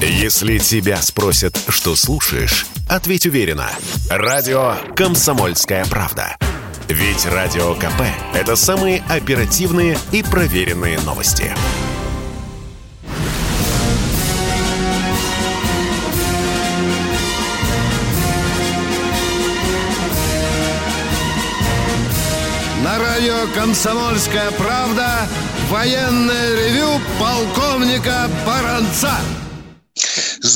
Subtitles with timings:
[0.00, 3.70] Если тебя спросят, что слушаешь, ответь уверенно.
[4.10, 6.36] Радио «Комсомольская правда».
[6.88, 8.02] Ведь Радио КП–
[8.34, 11.50] это самые оперативные и проверенные новости.
[22.84, 25.26] На радио «Комсомольская правда»
[25.70, 29.18] военное ревю полковника Баранца.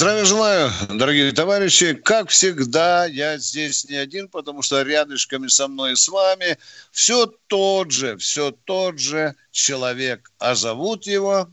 [0.00, 1.92] Здравия желаю, дорогие товарищи.
[1.92, 6.56] Как всегда, я здесь не один, потому что рядышками со мной и с вами
[6.90, 10.32] все тот же, все тот же человек.
[10.38, 11.50] А зовут его...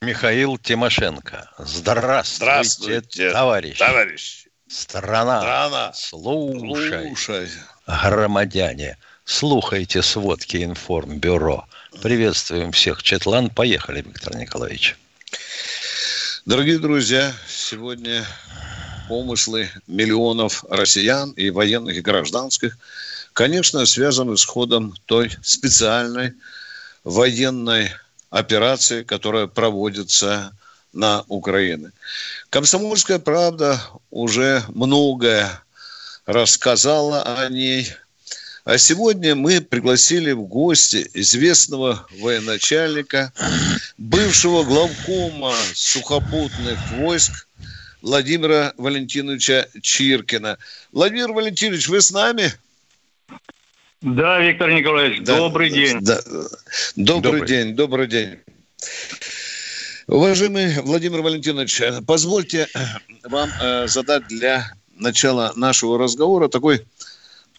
[0.00, 1.50] Михаил Тимошенко.
[1.58, 3.78] Здравствуйте, Здравствуйте товарищ.
[3.78, 4.46] Товарищ.
[4.66, 5.40] Страна.
[5.42, 5.92] Страна.
[5.92, 7.08] Слушай.
[7.08, 7.48] Слушай.
[7.86, 8.96] Громадяне.
[9.26, 11.66] Слухайте сводки информбюро.
[12.00, 13.02] Приветствуем всех.
[13.02, 14.96] Четлан, поехали, Виктор Николаевич.
[16.46, 18.24] Дорогие друзья, сегодня
[19.08, 22.78] помыслы миллионов россиян и военных, и гражданских,
[23.34, 26.32] конечно, связаны с ходом той специальной
[27.04, 27.92] военной
[28.30, 30.56] операции, которая проводится
[30.94, 31.92] на Украине.
[32.48, 33.78] Комсомольская правда
[34.10, 35.62] уже многое
[36.24, 37.92] рассказала о ней.
[38.64, 43.32] А сегодня мы пригласили в гости известного военачальника,
[43.96, 47.46] бывшего главкома сухопутных войск
[48.02, 50.58] Владимира Валентиновича Чиркина.
[50.92, 52.52] Владимир Валентинович, вы с нами?
[54.02, 55.98] Да, Виктор Николаевич, Да, добрый день.
[56.00, 56.20] да.
[56.96, 57.48] добрый, Добрый.
[57.48, 58.38] день, добрый день.
[60.06, 62.66] Уважаемый Владимир Валентинович, позвольте
[63.22, 66.84] вам э, задать для начала нашего разговора такой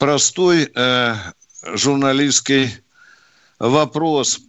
[0.02, 1.14] простой э,
[1.76, 2.72] журналистский
[3.60, 4.40] вопрос.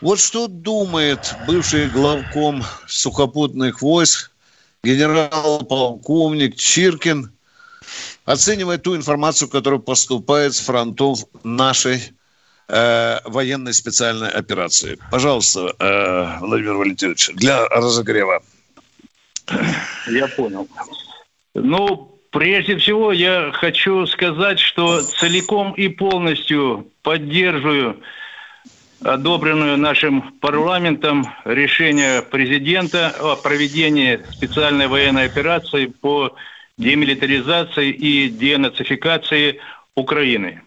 [0.00, 4.32] Вот что думает бывший главком сухопутных войск
[4.82, 7.32] генерал-полковник Чиркин,
[8.24, 12.12] оценивая ту информацию, которая поступает с фронтов нашей
[12.66, 14.98] э, военной специальной операции.
[15.12, 18.42] Пожалуйста, э, Владимир Валентинович, для разогрева.
[20.08, 20.66] Я понял.
[21.54, 28.02] Ну, прежде всего, я хочу сказать, что целиком и полностью поддерживаю
[29.02, 36.34] одобренную нашим парламентом решение президента о проведении специальной военной операции по
[36.76, 39.60] демилитаризации и денацификации
[39.94, 40.62] Украины.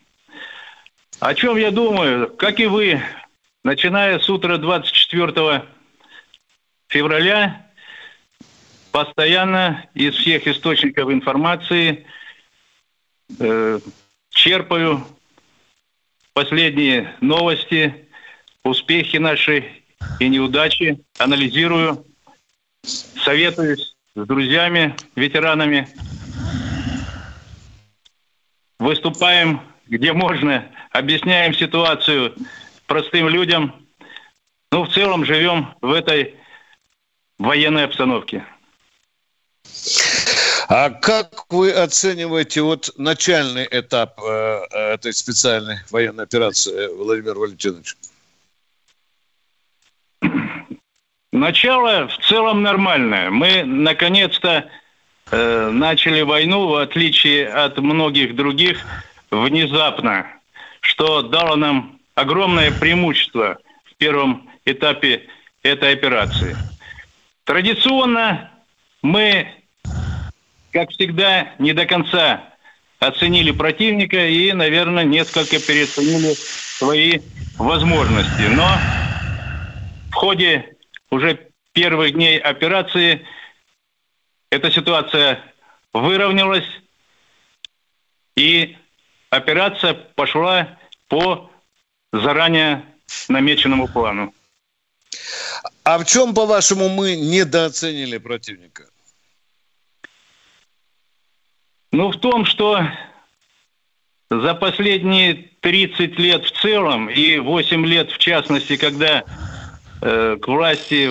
[1.19, 2.29] О чем я думаю?
[2.29, 3.01] Как и вы,
[3.65, 5.63] начиная с утра 24
[6.87, 7.66] февраля,
[8.97, 12.07] постоянно из всех источников информации
[13.37, 13.79] э,
[14.31, 15.05] черпаю
[16.33, 18.07] последние новости,
[18.63, 19.83] успехи наши
[20.19, 22.07] и неудачи, анализирую,
[22.83, 25.87] советуюсь с друзьями, ветеранами,
[28.79, 32.33] выступаем где можно, объясняем ситуацию
[32.87, 33.75] простым людям.
[34.71, 36.33] Ну, в целом живем в этой
[37.37, 38.43] военной обстановке.
[40.69, 47.95] А как вы оцениваете вот начальный этап э, этой специальной военной операции, Владимир Валентинович?
[51.31, 53.29] Начало в целом нормальное.
[53.29, 54.69] Мы наконец-то
[55.31, 58.85] э, начали войну, в отличие от многих других,
[59.31, 60.27] внезапно,
[60.81, 65.27] что дало нам огромное преимущество в первом этапе
[65.63, 66.57] этой операции.
[67.45, 68.51] Традиционно
[69.07, 69.47] мы,
[70.71, 72.43] как всегда, не до конца
[72.99, 77.19] оценили противника и, наверное, несколько переоценили свои
[77.57, 78.41] возможности.
[78.53, 78.67] Но
[80.11, 80.75] в ходе
[81.09, 83.25] уже первых дней операции
[84.49, 85.39] эта ситуация
[85.93, 86.67] выровнялась,
[88.35, 88.77] и
[89.29, 91.49] операция пошла по
[92.11, 92.83] заранее
[93.29, 94.33] намеченному плану.
[95.83, 98.89] А в чем, по-вашему, мы недооценили противника?
[101.97, 102.79] Ну, в том, что
[104.29, 109.23] за последние 30 лет в целом и 8 лет в частности, когда
[110.03, 111.09] э, к власти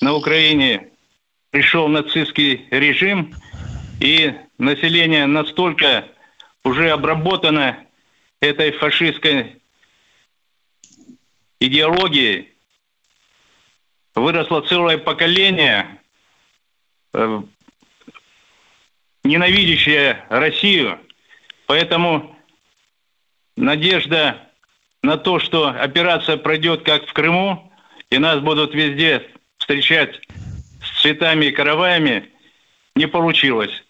[0.00, 0.88] на Украине
[1.50, 3.34] пришел нацистский режим,
[4.00, 6.08] и население настолько
[6.64, 7.76] уже обработано
[8.40, 9.60] этой фашистской
[11.60, 12.54] идеологией,
[14.14, 16.00] выросло целое поколение,
[19.26, 20.98] ненавидящее Россию.
[21.66, 22.36] Поэтому
[23.56, 24.38] надежда
[25.02, 27.72] на то, что операция пройдет как в Крыму,
[28.10, 29.26] и нас будут везде
[29.58, 30.20] встречать
[30.82, 32.30] с цветами и караваями
[32.94, 33.82] не получилось.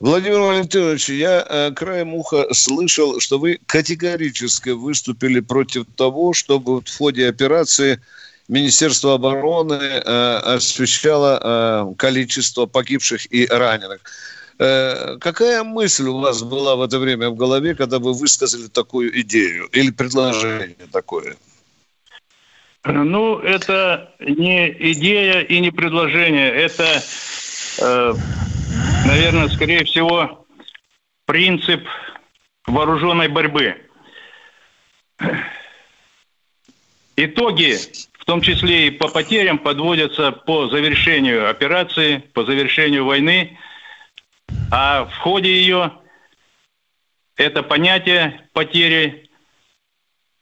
[0.00, 6.88] Владимир Валентинович, я э, краем уха слышал, что вы категорически выступили против того, чтобы в
[6.98, 8.02] ходе операции
[8.48, 11.40] Министерство обороны э, освещало
[11.92, 14.00] э, количество погибших и раненых.
[14.58, 19.20] Э, какая мысль у вас была в это время в голове, когда вы высказали такую
[19.20, 21.36] идею или предложение такое?
[22.84, 26.50] Ну, это не идея и не предложение.
[26.50, 27.02] Это,
[27.78, 28.14] э,
[29.06, 30.46] наверное, скорее всего,
[31.26, 31.86] принцип
[32.66, 33.76] вооруженной борьбы.
[37.16, 37.76] Итоги,
[38.22, 43.58] в том числе и по потерям, подводятся по завершению операции, по завершению войны.
[44.70, 45.90] А в ходе ее
[47.34, 49.28] это понятие потери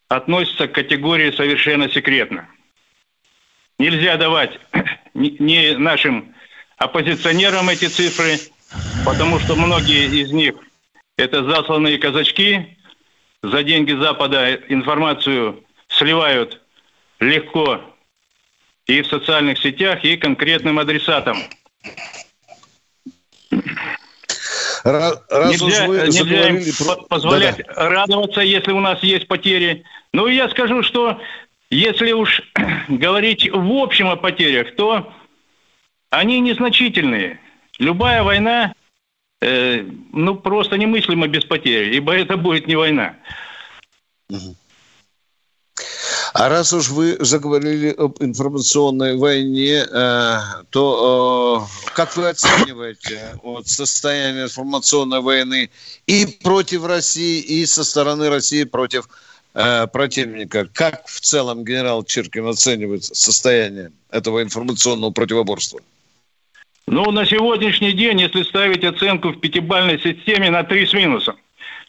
[0.09, 2.51] относится к категории совершенно секретно.
[3.79, 4.61] Нельзя давать
[5.15, 6.35] ни нашим
[6.77, 8.37] оппозиционерам эти цифры,
[9.07, 10.55] потому что многие из них
[11.17, 12.77] это засланные казачки,
[13.43, 16.60] за деньги Запада информацию сливают
[17.21, 17.81] легко
[18.87, 21.37] и в социальных сетях, и конкретным адресатам.
[24.83, 26.97] Раз нельзя вы нельзя им про...
[27.05, 27.89] позволять да -да.
[27.89, 29.85] радоваться, если у нас есть потери.
[30.13, 31.21] Ну, я скажу, что
[31.71, 32.43] если уж
[32.89, 35.13] говорить в общем о потерях, то
[36.09, 37.39] они незначительные.
[37.79, 38.73] Любая война,
[39.41, 43.17] э, ну, просто немыслима без потерь, ибо это будет не война.
[46.33, 50.39] А раз уж вы заговорили об информационной войне, э,
[50.71, 55.71] то э, как вы оцениваете вот, состояние информационной войны
[56.07, 59.09] и против России, и со стороны России против
[59.55, 60.69] э, противника?
[60.73, 65.81] Как в целом генерал Чиркин оценивает состояние этого информационного противоборства?
[66.87, 71.37] Ну, на сегодняшний день, если ставить оценку в пятибальной системе, на три с минусом.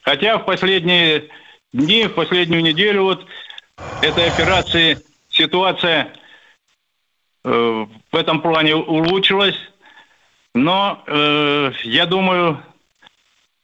[0.02, 1.28] Хотя в последние
[1.72, 3.24] дни, в последнюю неделю вот
[4.02, 4.98] этой операции
[5.30, 6.12] ситуация
[7.44, 9.56] э, в этом плане улучшилась,
[10.54, 12.62] но э, я думаю,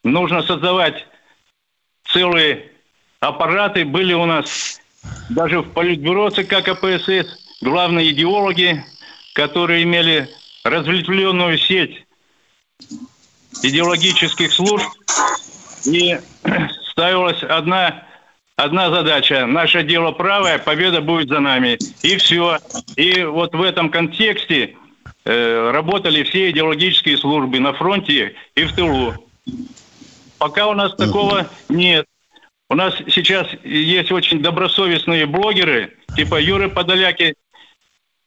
[0.04, 1.06] нужно создавать
[2.04, 2.72] целые
[3.20, 3.84] аппараты.
[3.84, 4.80] Были у нас
[5.28, 8.84] даже в Политбюро ЦК КПСС главные идеологи,
[9.34, 10.28] которые имели
[10.64, 12.06] разветвленную сеть
[13.62, 14.86] идеологических служб,
[15.84, 16.18] и
[16.90, 18.07] ставилась одна
[18.58, 19.46] одна задача.
[19.46, 21.78] Наше дело правое, победа будет за нами.
[22.02, 22.58] И все.
[22.96, 24.76] И вот в этом контексте
[25.24, 29.14] э, работали все идеологические службы на фронте и в тылу.
[30.38, 32.04] Пока у нас такого нет.
[32.68, 37.34] У нас сейчас есть очень добросовестные блогеры, типа Юры Подоляки,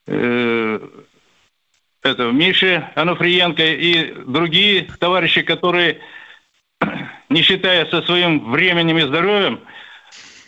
[0.07, 0.79] э,
[2.01, 5.99] это, Миши Аnuфриенко и другие товарищи, которые,
[7.29, 9.59] не считая со своим временем и здоровьем,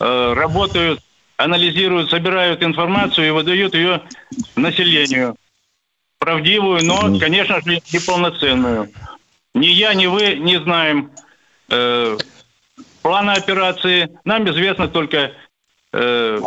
[0.03, 0.99] работают,
[1.37, 4.01] анализируют, собирают информацию и выдают ее
[4.55, 5.35] населению.
[6.19, 8.89] Правдивую, но, конечно же, неполноценную.
[9.53, 11.11] Ни я, ни вы не знаем
[11.69, 12.17] э,
[13.01, 14.09] плана операции.
[14.23, 15.33] Нам известно только
[15.91, 16.39] э,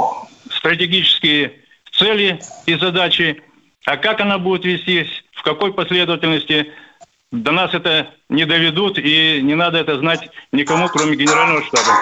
[0.51, 1.61] стратегические
[1.93, 3.43] цели и задачи.
[3.85, 6.73] А как она будет вестись, в какой последовательности,
[7.31, 11.93] до нас это не доведут, и не надо это знать никому, кроме генерального штаба.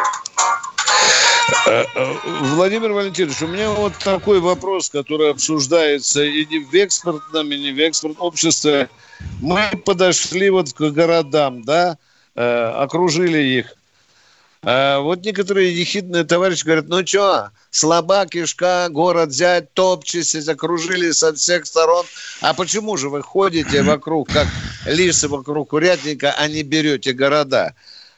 [1.66, 2.14] Э, э,
[2.54, 7.72] Владимир Валентинович, у меня вот такой вопрос, который обсуждается и не в экспортном, и не
[7.72, 8.88] в экспортном обществе.
[9.40, 11.96] Мы подошли вот к городам, да,
[12.34, 13.76] э, окружили их.
[14.62, 21.66] Вот некоторые ехидные товарищи говорят, ну что, слаба кишка, город взять, топчетесь, окружили со всех
[21.66, 22.06] сторон.
[22.40, 24.46] А почему же вы ходите вокруг, как
[24.86, 27.74] лисы вокруг курятника, а не берете города?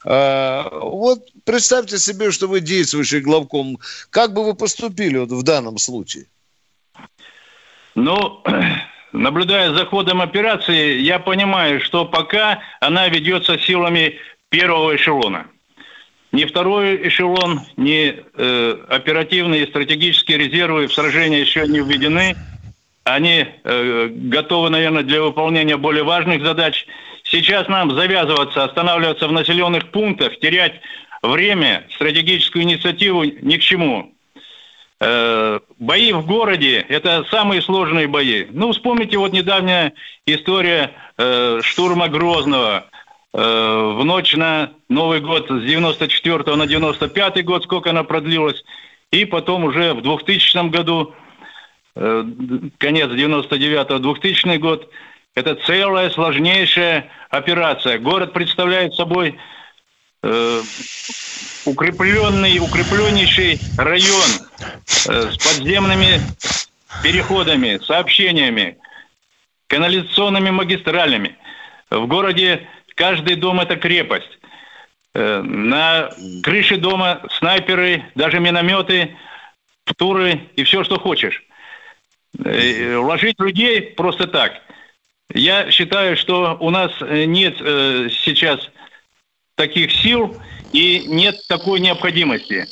[0.09, 3.79] А, вот представьте себе, что вы действующий главком.
[4.11, 6.27] Как бы вы поступили вот в данном случае?
[7.97, 8.41] Ну,
[9.13, 15.49] наблюдая за ходом операции, я понимаю, что пока она ведется силами первого эшелона.
[16.31, 22.37] Ни второй эшелон, ни э, оперативные и стратегические резервы в сражении еще не введены.
[23.03, 26.87] Они э, готовы, наверное, для выполнения более важных задач–
[27.29, 30.81] Сейчас нам завязываться, останавливаться в населенных пунктах, терять
[31.23, 34.15] время, стратегическую инициативу ни к чему.
[35.01, 38.47] Э, бои в городе– это самые сложные бои.
[38.51, 39.93] Ну, вспомните вот недавняя
[40.25, 42.87] история э, штурма Грозного
[43.35, 48.63] э, в ночь на Новый год с 94 на 95 год, сколько она продлилась,
[49.11, 51.15] и потом уже в 2000 году
[52.77, 54.91] конец 99-2000 год,
[55.37, 57.99] это целая сложнейшая операция.
[57.99, 59.39] Город представляет собой
[60.23, 60.63] э,
[61.67, 64.31] укрепленный, укрепленнейший район
[65.09, 66.21] э, с подземными
[67.03, 68.79] переходами, сообщениями,
[69.67, 71.37] канализационными магистралями.
[71.91, 74.39] В городе каждый дом– это крепость.
[75.15, 76.13] Э, на
[76.43, 79.15] крыше дома снайперы, даже минометы,
[79.99, 81.45] туры и все, что хочешь.
[82.43, 84.63] Э, вложить людей просто так.
[85.33, 88.71] Я считаю, что у нас нет э, сейчас
[89.57, 90.37] таких сил
[90.73, 92.67] и нет такой необходимости.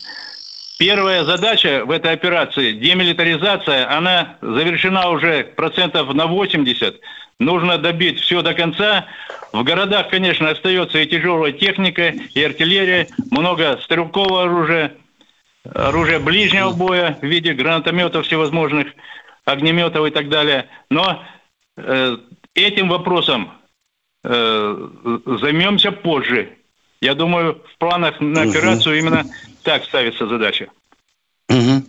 [0.79, 7.01] Первая задача в этой операции, демилитаризация, она завершена уже процентов на 80.
[7.39, 9.07] Нужно добить все до конца.
[9.53, 14.95] В городах, конечно, остается и тяжелая техника, и артиллерия, много стрелкового оружия,
[15.75, 18.89] оружия ближнего боя в виде гранатометов всевозможных,
[19.45, 20.69] огнеметов и так далее.
[20.91, 21.23] Но
[21.77, 22.17] э,
[22.55, 23.53] этим вопросом
[24.23, 24.89] э,
[25.41, 26.57] займемся позже.
[27.01, 29.07] Я думаю, в планах на операцию угу.
[29.07, 29.25] именно
[29.63, 30.69] так ставится задача.
[31.49, 31.85] Угу.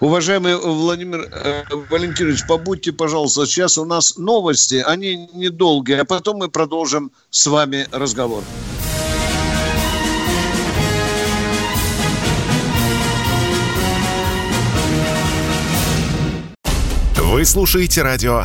[0.00, 6.48] Уважаемый Владимир э, Валентинович, побудьте, пожалуйста, сейчас у нас новости, они недолгие, а потом мы
[6.48, 8.42] продолжим с вами разговор.
[17.16, 18.44] Вы слушаете радио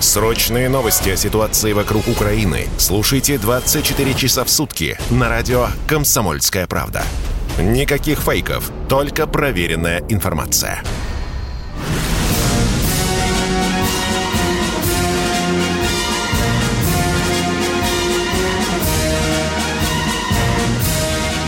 [0.00, 7.02] Срочные новости о ситуации вокруг Украины слушайте 24 часа в сутки на радио «Комсомольская правда».
[7.58, 10.82] Никаких фейков, только проверенная информация.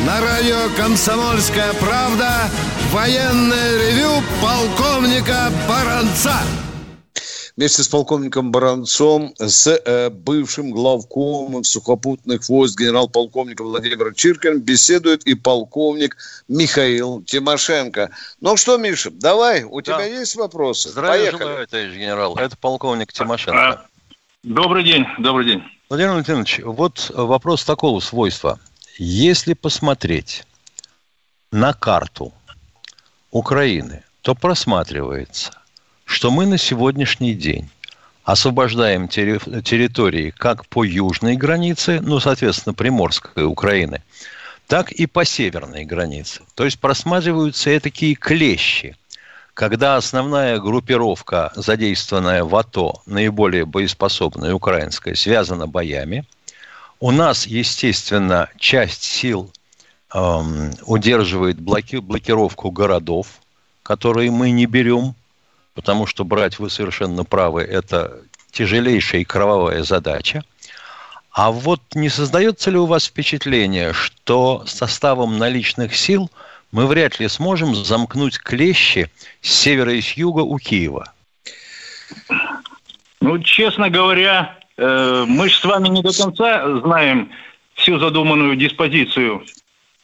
[0.07, 2.49] На радио «Комсомольская правда»
[2.93, 6.40] военное ревю полковника Баранца.
[7.59, 15.35] Вместе с полковником Баранцом, с э, бывшим главкомом сухопутных войск генерал-полковника Владимир Чиркин беседует и
[15.35, 18.12] полковник Михаил Тимошенко.
[18.41, 19.95] Ну что, Миша, давай, у да.
[19.95, 20.91] тебя есть вопросы?
[20.91, 21.49] Здравия Поехали.
[21.49, 22.37] желаю, товарищ генерал.
[22.37, 23.61] Это полковник Тимошенко.
[23.61, 23.87] А,
[24.45, 25.65] добрый день, добрый день.
[25.88, 28.61] Владимир Валентинович, вот вопрос такого свойства.
[28.99, 30.45] Если посмотреть
[31.50, 32.33] на карту
[33.33, 35.58] Украины, то просматривается,
[36.09, 37.69] что мы на сегодняшний день
[38.25, 44.03] освобождаем территории как по южной границе, ну, соответственно, Приморской Украины,
[44.67, 46.41] так и по северной границе.
[46.55, 48.97] То есть просматриваются такие клещи,
[49.55, 56.25] когда основная группировка, задействованная в АТО, наиболее боеспособная украинская, связана боями–
[57.00, 59.53] у нас, естественно, часть сил
[60.12, 63.41] эм, удерживает блоки, блокировку городов,
[63.85, 65.15] которые мы не берем,
[65.78, 68.20] потому что брать вы совершенно правы, это
[68.50, 70.42] тяжелейшая и кровавая задача.
[71.30, 76.30] А вот не создается ли у вас впечатление, что составом наличных сил
[76.73, 79.08] мы вряд ли сможем замкнуть клещи
[79.40, 81.12] с севера и с юга у Киева?
[83.20, 87.30] Ну, честно говоря, Э, мы же с вами не до конца знаем
[87.75, 89.44] всю задуманную диспозицию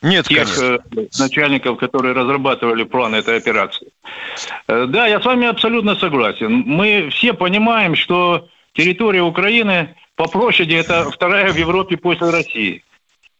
[0.04, 0.78] нет, тех конечно.
[0.96, 3.88] Э, начальников, которые разрабатывали план этой операции.
[4.68, 6.52] Э, да, я с вами абсолютно согласен.
[6.66, 12.84] Мы все понимаем, что территория Украины по площади это вторая в Европе после России.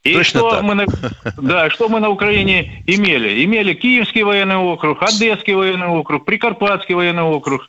[0.02, 0.62] И Точно что так.
[0.62, 0.86] мы на,
[1.38, 3.44] да, что мы на Украине имели?
[3.44, 7.68] Имели Киевский военный округ, Одесский военный округ, Прикарпатский военный округ.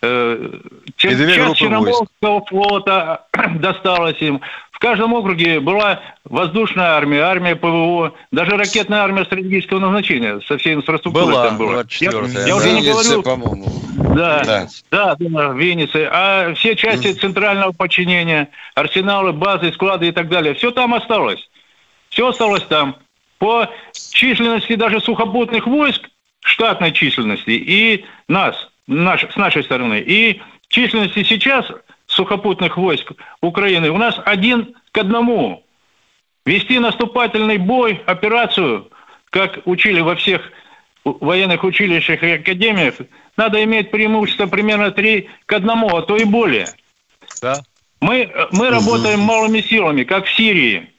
[0.00, 0.60] Э,
[0.96, 1.18] часть
[1.56, 3.26] Черноморского флота
[3.60, 4.40] досталась им.
[4.78, 10.74] В каждом округе была воздушная армия, армия ПВО, даже ракетная армия стратегического назначения со всей
[10.74, 11.84] инфраструктурой была, там была.
[11.98, 12.12] Я,
[12.46, 13.22] я уже не говорю.
[13.24, 13.66] по-моему.
[14.14, 16.08] Да, да, да, да, в Венеции.
[16.08, 21.50] А все части центрального подчинения, арсеналы, базы, склады и так далее, все там осталось.
[22.10, 22.98] Все осталось там.
[23.38, 26.08] по численности даже сухопутных войск,
[26.38, 28.54] штатной численности, и нас,
[28.86, 31.66] наш, с нашей стороны, и численности сейчас
[32.18, 35.64] сухопутных войск Украины у нас один к одному.
[36.44, 38.90] Вести наступательный бой, операцию,
[39.30, 40.40] как учили во всех
[41.04, 42.94] военных училищах и академиях,
[43.36, 46.66] надо иметь преимущество примерно 3 к 1, а то и более.
[47.40, 47.60] Да.
[48.00, 50.90] Мы, мы работаем малыми силами, как в Сирии.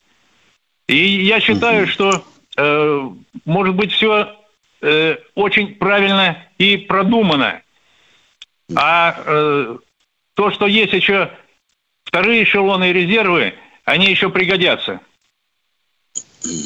[0.87, 2.23] И я считаю, что
[2.57, 3.09] э,
[3.45, 4.35] может быть все
[4.81, 7.61] э, очень правильно и продумано.
[8.75, 9.77] А э,
[10.39, 11.29] то, что есть еще
[12.05, 15.01] вторые эшелоны и резервы, они еще пригодятся.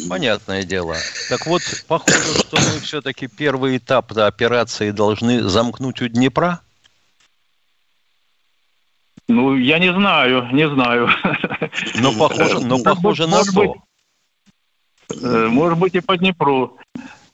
[0.08, 0.96] Понятное дело.
[1.28, 6.62] Так вот, похоже, что мы все-таки первый этап операции должны замкнуть у Днепра?
[9.28, 11.10] Ну, я не знаю, не знаю.
[11.96, 13.76] Но похоже, но похоже на то.
[15.20, 16.78] Э, может быть, и по Днепру.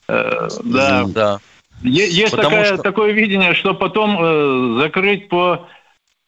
[0.08, 1.04] Э, да.
[1.04, 1.38] Да.
[1.82, 2.78] Есть такая, что...
[2.78, 5.68] такое видение, что потом э, закрыть по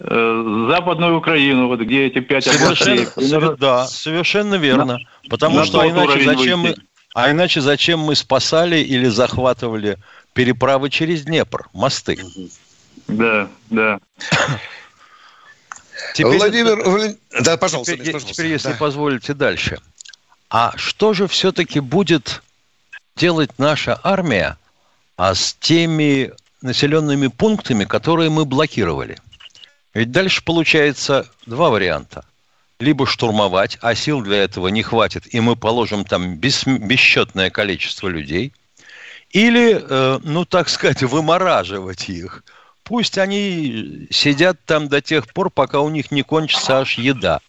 [0.05, 3.57] западную Украину, вот где эти пять совершенно, областей.
[3.59, 4.99] Да, совершенно верно.
[4.99, 6.75] На, Потому на что а иначе зачем мы,
[7.15, 9.99] а иначе зачем мы спасали или захватывали
[10.33, 12.19] переправы через Днепр, мосты?
[13.07, 14.01] Да, да.
[16.15, 18.33] Теперь, Владимир, да, пожалуйста, теперь, пожалуйста.
[18.33, 18.77] теперь если да.
[18.77, 19.79] позволите дальше.
[20.51, 22.43] А что же все-таки будет
[23.17, 24.59] делать наша армия
[25.17, 29.19] а с теми населенными пунктами, которые мы блокировали?
[29.95, 32.25] Ведь дальше получается два варианта.
[32.79, 38.09] Либо штурмовать, а сил для этого не хватит, и мы положим там бес, бесчетное количество
[38.09, 38.53] людей.
[39.31, 42.43] Или, э, ну так сказать, вымораживать их.
[42.83, 47.41] Пусть они сидят там до тех пор, пока у них не кончится аж еда.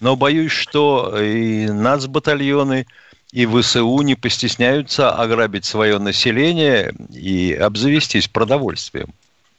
[0.00, 2.86] Но боюсь, что и нацбатальоны,
[3.32, 9.12] и ВСУ не постесняются ограбить свое население и обзавестись продовольствием.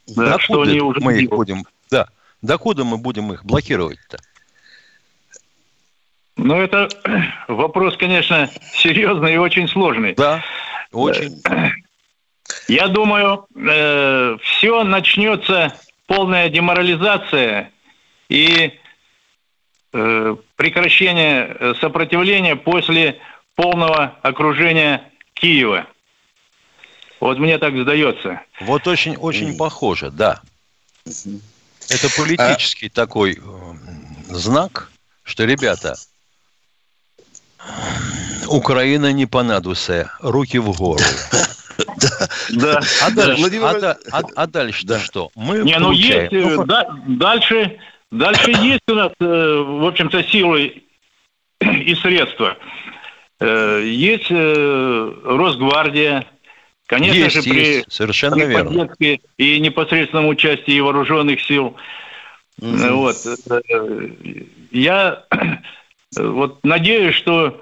[0.07, 2.07] Да, Докуда что они уже мы их будем, да,
[2.41, 4.19] докуда мы будем их блокировать-то?
[6.37, 6.87] Ну, это
[7.47, 10.13] вопрос, конечно, серьезный и очень сложный.
[10.15, 10.43] Да,
[10.91, 11.41] очень.
[12.67, 15.73] Я думаю, э, все начнется
[16.07, 17.71] полная деморализация
[18.29, 18.73] и
[19.93, 23.19] э, прекращение э, сопротивления после
[23.55, 25.87] полного окружения Киева.
[27.19, 28.41] Вот мне так сдается.
[28.61, 30.41] Вот очень, очень похоже, да.
[31.89, 32.91] Это политический а...
[32.91, 33.39] такой э,
[34.29, 34.91] знак,
[35.23, 35.95] что, ребята,
[38.47, 41.03] Украина не понадуся, руки в гору.
[42.49, 42.81] Да.
[43.03, 43.59] А дальше,
[44.11, 45.29] а, а, а что?
[45.35, 46.57] Мы не, ну есть, э,
[47.07, 47.79] дальше,
[48.11, 50.83] дальше есть у нас, э, в общем-то, силы
[51.61, 52.57] и средства.
[53.39, 56.25] Есть Росгвардия,
[56.89, 57.91] конечно есть, же, при, есть.
[57.91, 58.89] Совершенно при верно.
[59.37, 61.75] и непосредственном участии вооруженных сил.
[62.59, 62.77] Угу.
[62.93, 63.15] Вот.
[64.71, 65.23] Я
[66.17, 67.61] вот надеюсь, что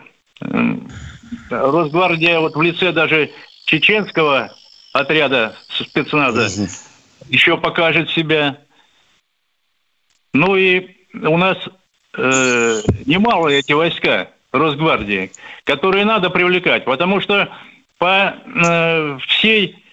[1.50, 3.30] Росгвардия вот в лице даже
[3.66, 4.56] чеченского
[4.94, 6.70] отряда спецназа угу.
[7.28, 8.58] еще покажет себя.
[10.34, 11.58] Ну и у нас
[12.16, 15.32] э, немало эти войска Росгвардии,
[15.66, 17.50] которые надо привлекать, потому что
[17.98, 19.84] по э, всей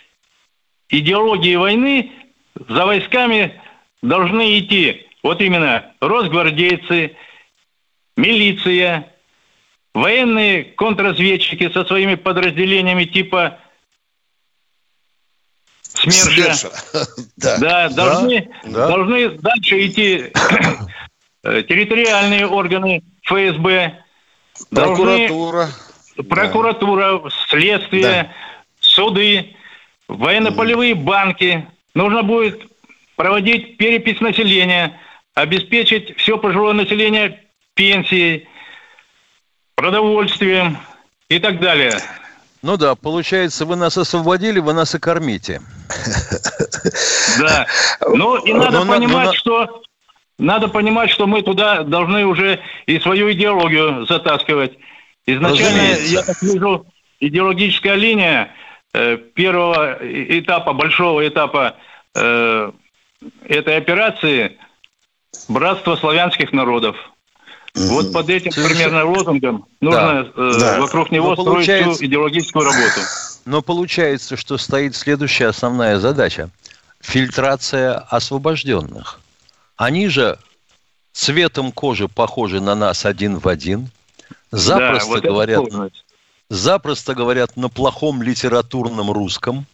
[0.88, 2.12] идеологии войны
[2.68, 3.60] за войсками
[4.02, 7.16] должны идти вот именно росгвардейцы,
[8.16, 9.12] милиция,
[9.94, 13.58] военные контрразведчики со своими подразделениями типа
[15.82, 16.70] СМЕРШа,
[17.36, 18.88] да, да, должны, да.
[18.88, 20.32] должны дальше идти
[21.44, 24.04] э, территориальные органы ФСБ,
[24.70, 25.72] прокуратура, должны,
[26.28, 27.30] прокуратура, да.
[27.48, 28.32] следствие, да.
[28.80, 29.56] суды,
[30.08, 31.66] военно-полевые банки.
[31.94, 32.60] Нужно будет
[33.16, 34.98] проводить перепись населения,
[35.34, 38.48] обеспечить все пожилое население пенсией,
[39.74, 40.78] продовольствием
[41.28, 41.98] и так далее.
[42.62, 45.60] Ну да, получается, вы нас освободили, вы нас и кормите.
[47.38, 47.66] Да.
[48.08, 49.82] Ну и надо но, понимать, но, что
[50.38, 54.72] надо понимать, что мы туда должны уже и свою идеологию затаскивать.
[55.26, 56.12] Изначально, Разумеется.
[56.12, 56.86] я так вижу,
[57.20, 58.54] идеологическая линия
[58.92, 61.76] э, первого этапа, большого этапа
[62.14, 62.72] э,
[63.46, 64.58] этой операции–
[65.48, 66.96] братство славянских народов–
[67.74, 70.80] вот под этим примерно лозунгом нужно да, э, да.
[70.80, 71.94] вокруг него Но строить получается...
[71.94, 73.00] всю идеологическую работу.
[73.46, 76.50] Но получается, что стоит следующая основная задача–
[77.00, 79.20] фильтрация освобожденных.
[79.76, 80.38] Они же
[81.12, 83.88] цветом кожи похожи на нас один в один,
[84.50, 85.92] запросто да, вот говорят,
[86.48, 89.66] запросто говорят на плохом литературном русском.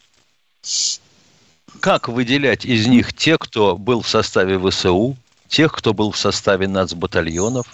[1.80, 5.16] Как выделять из них тех, кто был в составе ВСУ,
[5.48, 7.66] тех, кто был в составе нацбатальонов?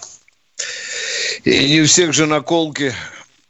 [1.43, 2.93] И не у всех же наколки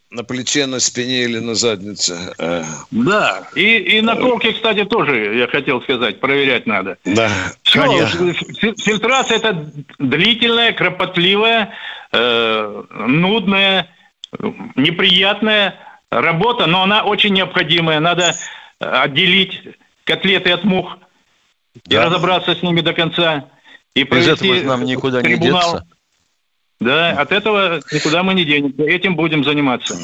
[0.10, 2.34] на плече, на спине или на заднице.
[2.38, 2.64] Э.
[2.92, 6.98] Да, и, и наколки, кстати, тоже, я хотел сказать, проверять надо.
[7.04, 7.30] Да,
[7.64, 8.34] Все, конечно.
[8.34, 11.74] Фильтрация– это длительная, кропотливая,
[12.14, 13.90] э, нудная,
[14.76, 15.76] неприятная
[16.10, 18.00] работа, но она очень необходимая.
[18.00, 18.34] Надо
[18.80, 19.62] отделить
[20.06, 20.98] котлеты от мух
[21.86, 21.96] да.
[21.96, 23.50] и разобраться с ними до конца.
[23.94, 25.74] И Без этого нам никуда трибунал.
[25.74, 25.97] не деться.
[26.80, 28.84] Да, от этого никуда мы не денемся.
[28.84, 29.98] Этим будем заниматься.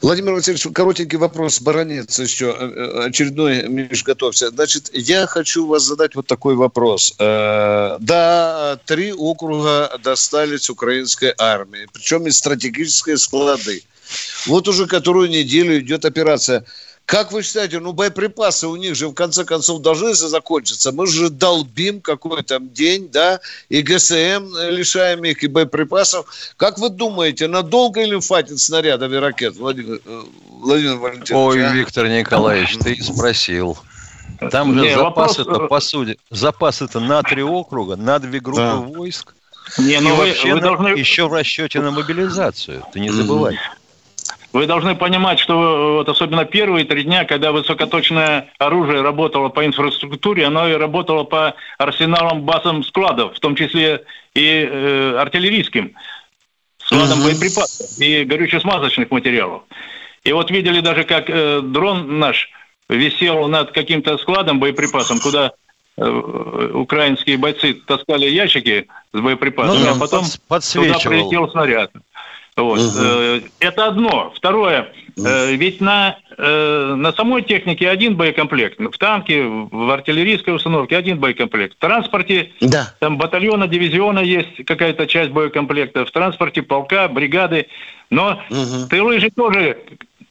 [0.00, 4.48] Владимир Васильевич, коротенький вопрос, баронец еще, э, э, очередной, Миш, готовься.
[4.48, 7.14] Значит, я хочу вас задать вот такой вопрос.
[7.18, 13.82] Э, да, три округа достались украинской армии, причем из стратегической склады.
[14.46, 16.64] Вот уже которую неделю идет операция.
[17.10, 20.92] Как вы считаете, ну боеприпасы у них же в конце концов должны закончиться.
[20.92, 26.26] Мы же долбим какой-то день, да, и ГСМ лишаем их, и боеприпасов.
[26.56, 31.32] Как вы думаете, надолго ли хватит снарядов и ракет, Владимир, э, Владимир Валентинович?
[31.32, 31.72] Ой, а?
[31.72, 33.76] Виктор Николаевич, ты спросил.
[34.52, 35.68] Там же запасы-то, вопрос...
[35.68, 38.76] по сути, запасы-то на три округа, на две группы да.
[38.76, 39.34] войск.
[39.78, 40.88] Не, ну и вы, вообще вы должны...
[40.90, 42.84] еще в расчете на мобилизацию.
[42.92, 43.58] Ты не забывай.
[44.52, 50.46] Вы должны понимать, что вот особенно первые три дня, когда высокоточное оружие работало по инфраструктуре,
[50.46, 55.94] оно и работало по арсеналам базам складов, в том числе и э, артиллерийским
[56.78, 57.24] складам uh-huh.
[57.26, 59.62] боеприпасов и горюче-смазочных материалов.
[60.24, 62.50] И вот видели даже, как э, дрон наш
[62.88, 65.52] висел над каким-то складом боеприпасом, куда
[65.96, 71.92] э, украинские бойцы таскали ящики с боеприпасами, ну, а потом туда прилетел снаряд.
[72.56, 72.78] Вот.
[72.78, 73.46] Угу.
[73.60, 74.32] Это одно.
[74.34, 74.92] Второе.
[75.16, 75.28] Угу.
[75.52, 78.78] Ведь на, э, на самой технике один боекомплект.
[78.78, 81.76] В танке, в артиллерийской установке один боекомплект.
[81.76, 82.94] В транспорте да.
[82.98, 86.04] там батальона, дивизиона есть какая-то часть боекомплекта.
[86.04, 87.66] В транспорте полка, бригады.
[88.10, 88.88] Но угу.
[88.88, 89.78] тылы же тоже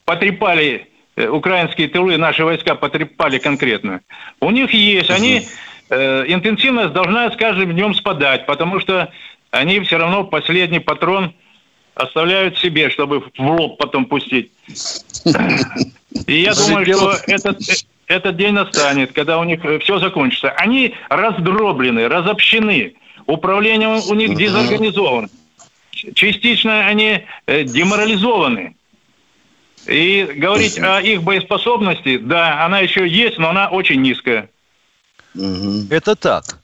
[0.06, 4.02] потрепали, украинские тылы, наши войска потрепали конкретно.
[4.42, 5.18] У них есть, угу.
[5.18, 5.48] они,
[5.90, 9.12] интенсивность должна с каждым днем спадать, потому что
[9.52, 11.34] они все равно последний патрон–
[11.96, 14.52] оставляют себе, чтобы в лоб потом пустить.
[16.28, 17.60] И я думаю, что этот,
[18.08, 20.50] этот день настанет, когда у них все закончится.
[20.52, 22.96] Они раздроблены, разобщены.
[23.26, 25.30] Управление у них дезорганизовано.
[25.92, 28.76] Частично они э, деморализованы.
[29.86, 34.50] И говорить о их боеспособности, да, она еще есть, но она очень низкая.
[35.36, 36.59] Это так.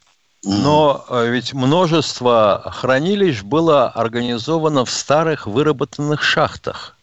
[0.48, 6.96] Но э, ведь множество хранилищ было организовано в старых выработанных шахтах.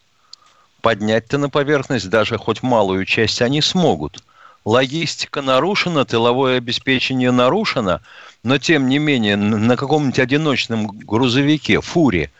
[0.81, 4.23] Поднять-то на поверхность даже хоть малую часть они смогут.
[4.63, 7.99] Логистика нарушена, тыловое обеспечение нарушено,
[8.43, 12.31] но тем не менее на каком-нибудь одиночном грузовике, фуре,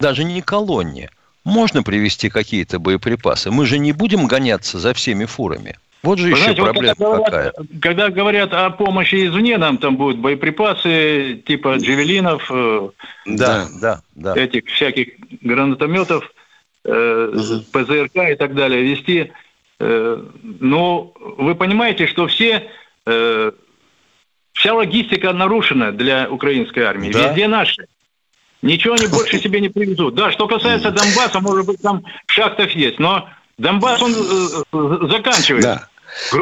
[0.00, 1.10] даже не колонне,
[1.44, 3.52] можно привезти какие-то боеприпасы.
[3.52, 5.78] Мы же не будем гоняться за всеми фурами.
[6.04, 7.52] Вот же Вы еще знаете, проблема вот когда какая.
[7.52, 12.90] Говорят, когда говорят о помощи извне, нам там будут боеприпасы типа джевелинов, э,
[13.24, 14.34] да, да, да.
[14.36, 16.30] этих всяких гранатометов,
[16.84, 17.64] э, угу.
[17.72, 19.32] ПЗРК и так далее вести.
[19.80, 22.68] Э, но вы понимаете, что все
[23.06, 23.52] э,
[24.52, 27.12] вся логистика нарушена для украинской армии.
[27.12, 27.28] Да.
[27.28, 27.86] Везде наши.
[28.60, 30.16] Ничего они больше себе не привезут.
[30.16, 35.80] Да, что касается Донбасса, может быть, там в шахтах есть, но Донбасс, он э, заканчивается.
[35.80, 35.88] Да.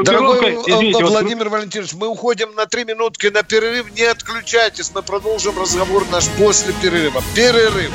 [0.04, 1.58] Дорогой извините, Владимир вот...
[1.58, 3.92] Валентинович, мы уходим на три минутки на перерыв.
[3.94, 7.22] Не отключайтесь, мы продолжим разговор наш после перерыва.
[7.34, 7.90] Перерыв.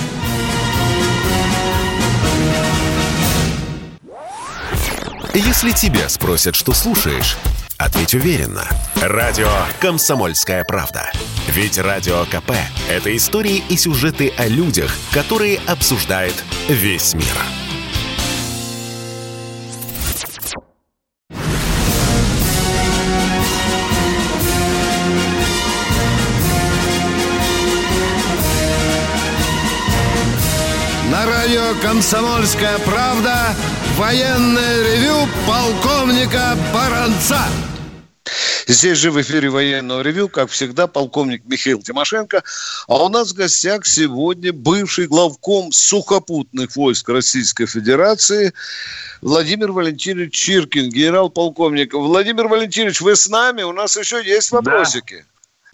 [5.34, 7.38] Если тебя спросят, что слушаешь,
[7.78, 8.68] ответь уверенно.
[8.96, 11.12] Радио «Комсомольская правда».
[11.48, 12.54] Ведь Радио КП–
[12.90, 16.34] это истории и сюжеты о людях, которые обсуждает
[16.70, 17.67] весь мир.
[31.82, 33.56] «Комсомольская правда»
[33.96, 37.42] военное ревю полковника Баранца.
[38.68, 42.44] Здесь же в эфире военного ревю, как всегда, полковник Михаил Тимошенко.
[42.88, 48.54] А у нас в гостях сегодня бывший главком сухопутных войск Российской Федерации
[49.22, 51.94] Владимир Валентинович Чиркин, генерал-полковник.
[51.94, 53.64] Владимир Валентинович, вы с нами?
[53.64, 55.26] У нас еще есть вопросики.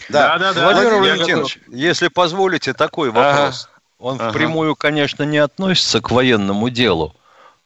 [0.10, 0.54] Да, да, да.
[0.54, 3.68] да Владимир Валентинович, если позволите, такой вопрос.
[3.68, 3.73] Ага.
[4.04, 4.32] Он ага.
[4.32, 7.16] впрямую, конечно, не относится к военному делу,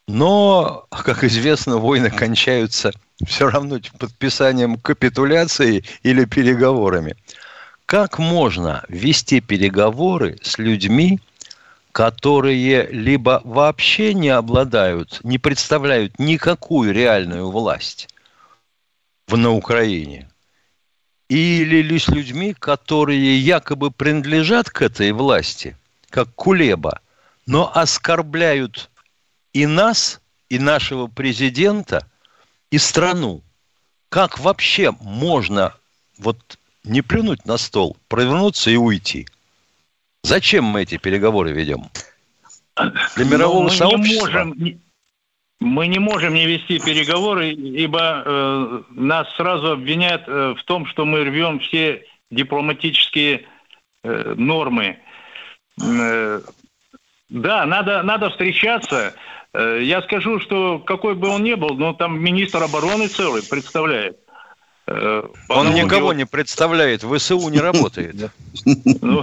[0.06, 2.92] но, как известно, войны кончаются
[3.26, 7.16] все равно подписанием капитуляции или переговорами.
[7.86, 11.18] Как можно вести переговоры с людьми,
[11.90, 18.08] которые либо вообще не обладают, не представляют никакую реальную власть
[19.26, 20.30] в, на Украине,
[21.28, 25.76] или лишь людьми, которые якобы принадлежат к этой власти,
[26.10, 27.00] как Кулеба,
[27.46, 28.90] но оскорбляют
[29.52, 32.06] и нас, и нашего президента,
[32.70, 33.42] и страну.
[34.08, 35.74] Как вообще можно
[36.18, 39.26] вот не плюнуть на стол, провернуться и уйти–
[40.22, 41.84] Зачем мы эти переговоры ведем?
[43.16, 44.26] Для мирового мы сообщества?
[44.26, 44.80] Не можем,
[45.60, 51.04] мы не можем не вести переговоры, ибо э, нас сразу обвиняют э, в том, что
[51.04, 53.46] мы рвем все дипломатические
[54.04, 54.98] э, нормы.
[55.82, 56.40] Э,
[57.28, 59.14] да, надо, надо встречаться.
[59.52, 64.18] Э, я скажу, что какой бы он ни был, но там министр обороны целый представляет.
[64.90, 68.30] Э, Он никого не представляет, в ВСУ не работает.
[68.64, 69.22] Ну,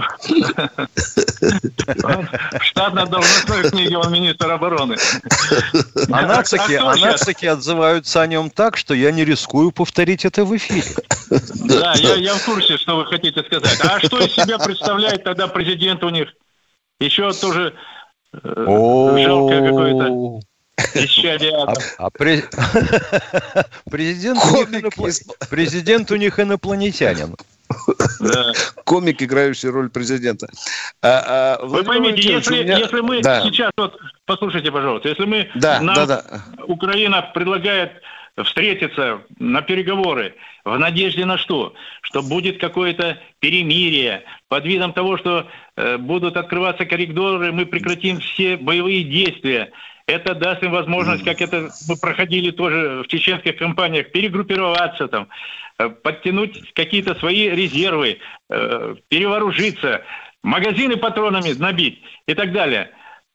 [2.60, 4.96] штатно должностной книги он министр обороны.
[6.12, 10.56] А нацики, а нацики отзываются о нем так, что я не рискую повторить это в
[10.56, 10.84] эфире.
[11.64, 13.80] Да, я, я в курсе, что вы хотите сказать.
[13.80, 16.28] А что из себя представляет тогда президент у них?
[17.00, 17.74] Еще тоже
[18.32, 18.64] э,
[20.76, 22.44] какое-то а, а при...
[23.90, 25.06] президент, у них инопл...
[25.50, 27.34] президент у них инопланетянин.
[28.20, 28.52] Да.
[28.84, 30.48] Комик, играющий роль президента.
[31.02, 32.78] А, а, Вы поймите, если, меня...
[32.78, 33.42] если мы да.
[33.42, 36.22] сейчас, вот, послушайте, пожалуйста, если мы, да, нам да, да.
[36.66, 37.92] Украина предлагает
[38.44, 40.34] встретиться на переговоры
[40.64, 41.74] в надежде на что?
[42.02, 48.56] Что будет какое-то перемирие под видом того, что э, будут открываться коридоры, мы прекратим все
[48.56, 49.70] боевые действия.
[50.06, 55.28] Это даст им возможность, как это мы проходили тоже в чеченских компаниях, перегруппироваться там,
[55.78, 60.02] э, подтянуть какие-то свои резервы, э, перевооружиться,
[60.44, 62.90] магазины патронами набить и так далее.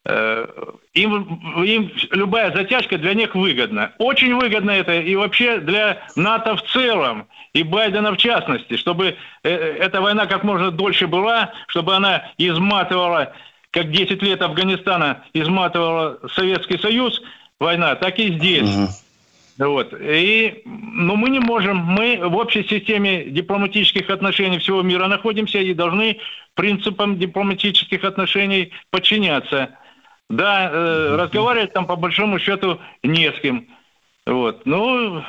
[0.05, 0.47] Э,
[0.93, 3.91] им, им любая затяжка для них выгодна.
[3.97, 9.99] Очень выгодно это и вообще для НАТО в целом, и Байдена в частности, чтобы эта
[9.99, 13.33] война как можно дольше была, чтобы она изматывала
[13.71, 17.21] как 10 лет Афганистана изматывала Советский Союз,
[17.59, 18.69] война, так и здесь.
[18.69, 18.89] Угу.
[19.65, 19.93] Вот.
[19.93, 25.73] И, но мы не можем, мы в общей системе дипломатических отношений всего мира находимся и
[25.73, 26.19] должны
[26.53, 29.69] принципам дипломатических отношений подчиняться.
[30.29, 33.67] Да, э, разговаривать там по большому счету не с кем.
[34.25, 34.65] Вот.
[34.65, 35.23] Ну,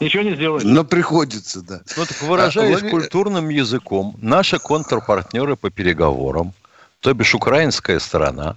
[0.00, 0.64] ничего не сделать.
[0.64, 1.80] Но приходится, да.
[1.96, 6.52] Ну, так выражаясь а, культурным языком, наши контрпартнеры по переговорам–
[7.00, 8.56] то бишь украинская сторона,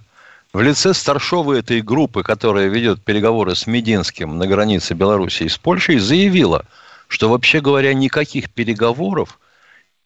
[0.52, 5.98] в лице старшова этой группы, которая ведет переговоры с Мединским на границе Белоруссии с Польшей,
[5.98, 6.66] заявила,
[7.08, 9.38] что вообще говоря, никаких переговоров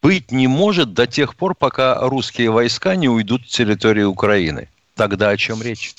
[0.01, 4.69] быть не может до тех пор, пока русские войска не уйдут с территории Украины.
[4.95, 5.93] Тогда о чем речь?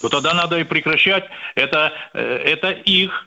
[0.00, 1.24] То тогда надо и прекращать.
[1.54, 3.26] Это, э, это их,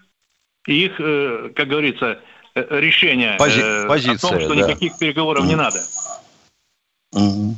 [0.66, 2.20] их, э, как говорится,
[2.54, 4.62] э, решение Пози- позиция, о том, что да.
[4.62, 5.48] никаких переговоров mm.
[5.48, 5.80] не надо.
[7.16, 7.56] Угу.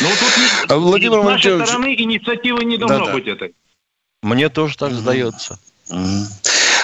[0.00, 3.54] Ну, тут а Владимир с нашей стороны инициативы не должно да, быть этой.
[4.22, 4.98] Мне тоже так угу.
[4.98, 5.58] сдается.
[5.88, 6.26] Угу.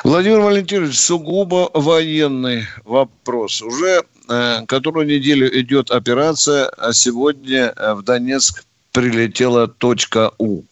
[0.05, 3.61] Владимир Валентинович, сугубо военный вопрос.
[3.61, 10.63] Уже э, которую неделю идет операция, а сегодня э, в Донецк прилетела точка У.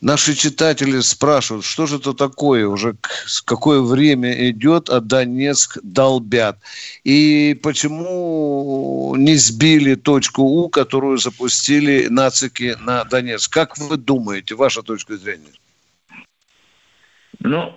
[0.00, 2.96] Наши читатели спрашивают, что же это такое, уже
[3.44, 6.58] какое время идет, а Донецк долбят.
[7.04, 13.52] И почему не сбили точку У, которую запустили нацики на Донецк?
[13.52, 15.52] Как вы думаете, ваша точка зрения?
[17.40, 17.74] Ну,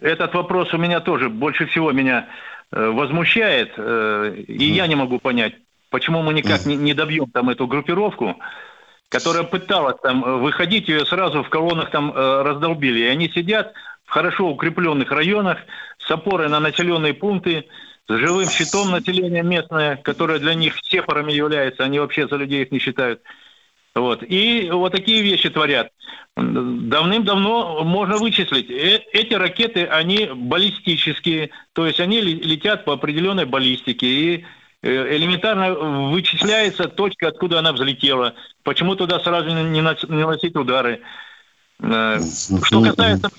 [0.00, 2.28] этот вопрос у меня тоже больше всего меня
[2.70, 5.54] э, возмущает, э, и я не могу понять,
[5.90, 8.36] почему мы никак не добьем там эту группировку
[9.08, 13.00] которая пыталась там э, выходить, ее сразу в колоннах там э, раздолбили.
[13.00, 13.72] И они сидят
[14.04, 15.58] в хорошо укрепленных районах
[15.98, 17.66] с опорой на населенные пункты,
[18.08, 22.70] с живым щитом населения местное, которое для них сепарами является, они вообще за людей их
[22.70, 23.22] не считают.
[23.94, 24.22] Вот.
[24.22, 25.90] И вот такие вещи творят.
[26.36, 28.70] Давным-давно можно вычислить.
[28.70, 34.06] Э эти ракеты, они баллистические, то есть они летят по определенной баллистике.
[34.06, 34.44] И
[34.82, 35.74] элементарно
[36.10, 38.34] вычисляется точка, откуда она взлетела.
[38.62, 41.00] Почему туда сразу не наносить удары?
[41.80, 42.18] Э,
[42.64, 43.30] что касается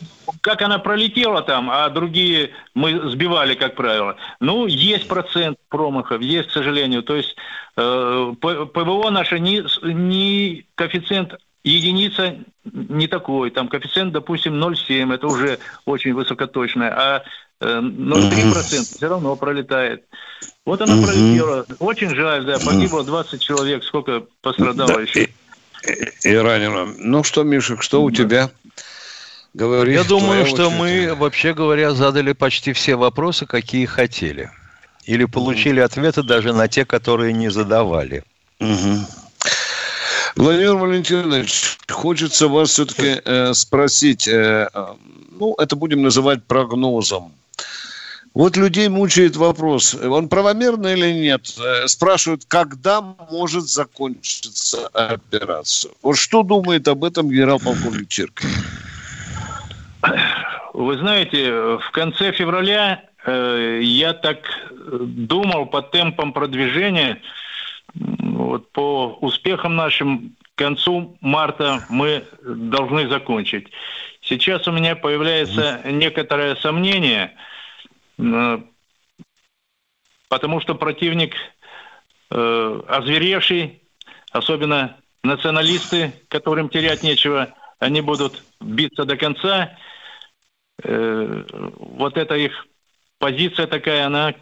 [0.41, 4.15] как она пролетела там, а другие мы сбивали, как правило.
[4.39, 7.04] Ну, есть процент промахов, есть, к сожалению.
[7.04, 7.36] То есть
[7.75, 13.52] э, ПВО наше не, не коэффициент единица не такой.
[13.52, 16.89] Там коэффициент, допустим, 0,7, это уже очень высокоточное.
[16.89, 17.24] А
[17.62, 20.06] 0,3% все равно пролетает.
[20.65, 21.65] Вот она пролетела.
[21.80, 25.24] Очень жаль, да, погибло 20 человек, сколько пострадало да, еще.
[25.24, 26.93] И, и ранено.
[26.98, 28.50] Ну что, Мишек, что у тебя?
[29.54, 30.80] Говори, Я думаю, что очередь.
[30.80, 34.52] мы, вообще говоря, задали почти все вопросы, какие хотели.
[35.06, 38.24] Или получили ответы даже на те, которые не задавали.
[38.60, 39.00] Угу.
[40.36, 44.68] Владимир Валентинович, хочется вас все-таки э, спросить, э,
[45.32, 47.34] ну, это будем называть прогнозом.
[48.36, 51.54] Вот людей мучает вопрос, он правомерный или нет?
[51.60, 55.92] Э, спрашивают, когда может закончиться операция.
[56.02, 58.50] Вот что думает об этом генерал-полковник Чиркин?
[60.74, 64.38] Вы знаете, в конце февраля э, я так
[64.92, 67.20] думал по темпам продвижения,
[67.93, 73.67] вот по успехам нашим к концу марта мы должны закончить.
[74.21, 77.34] Сейчас у меня появляется некоторое сомнение–
[78.19, 78.60] Э,
[80.28, 81.36] потому что противник
[82.30, 83.82] э, озверевший,
[84.32, 89.78] особенно националисты, которым терять нечего, они будут биться до конца.
[90.84, 91.43] Э,
[91.78, 92.67] вот эта их
[93.17, 94.34] позиция такая, она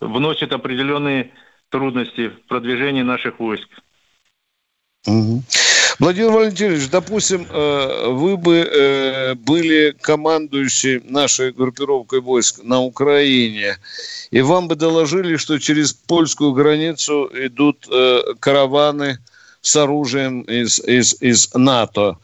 [0.00, 1.30] вносит определенные
[1.70, 3.68] трудности в продвижении наших войск.
[5.06, 5.42] Угу.
[6.00, 13.76] Владимир Валентинович, допустим, э, вы бы э, были командующей нашей группировкой войск на Украине,
[14.30, 19.18] и вам бы доложили, что через польскую границу идут э, караваны
[19.60, 22.16] с оружием из, из, из НАТО.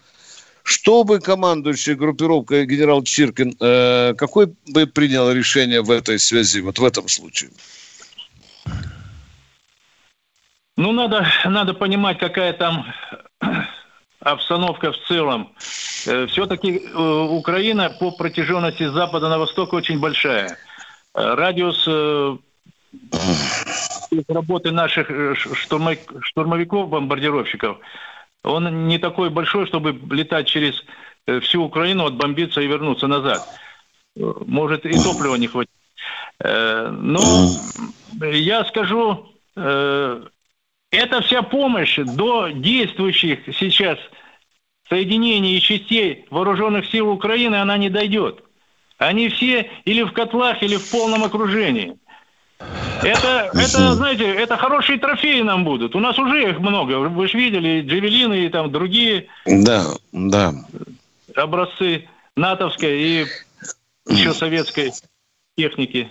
[0.63, 3.53] Что бы командующий группировкой генерал Чиркин,
[4.17, 7.51] какое бы принял решение в этой связи, вот в этом случае?
[10.77, 12.85] Ну, надо, надо понимать, какая там
[14.21, 15.55] обстановка в целом.
[16.07, 20.59] Э, Все-таки э, Украина по протяженности с запада на восток очень большая.
[21.15, 21.89] Э, радиус
[24.29, 27.79] работы наших штурмовиков-бомбардировщиков,
[28.45, 30.85] он не такой большой, чтобы летать через
[31.43, 33.47] всю Украину, отбомбиться и вернуться назад.
[34.15, 35.71] Может и топлива не хватит.
[36.39, 37.21] Но
[38.23, 39.33] я скажу,
[40.97, 43.99] эта вся помощь до действующих сейчас
[44.89, 48.43] соединений и частей вооруженных сил Украины, она не дойдет.
[48.99, 51.97] Они все или в котлах, или в полном окружении.
[53.03, 55.95] Это, это, знаете, это хорошие трофеи нам будут.
[55.95, 56.95] У нас уже их много.
[56.95, 60.55] Вы же видели, джавелины и там другие да, да.
[61.35, 63.27] образцы натовской и
[64.09, 64.93] еще советской
[65.59, 66.11] техники.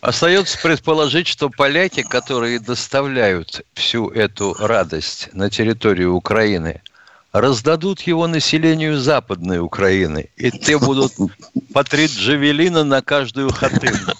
[0.00, 6.80] Остается предположить, что поляки, которые доставляют всю эту радость на территорию Украины,
[7.32, 11.12] раздадут его населению Западной Украины, и те будут
[11.74, 14.12] по три джавелина на каждую хатынку.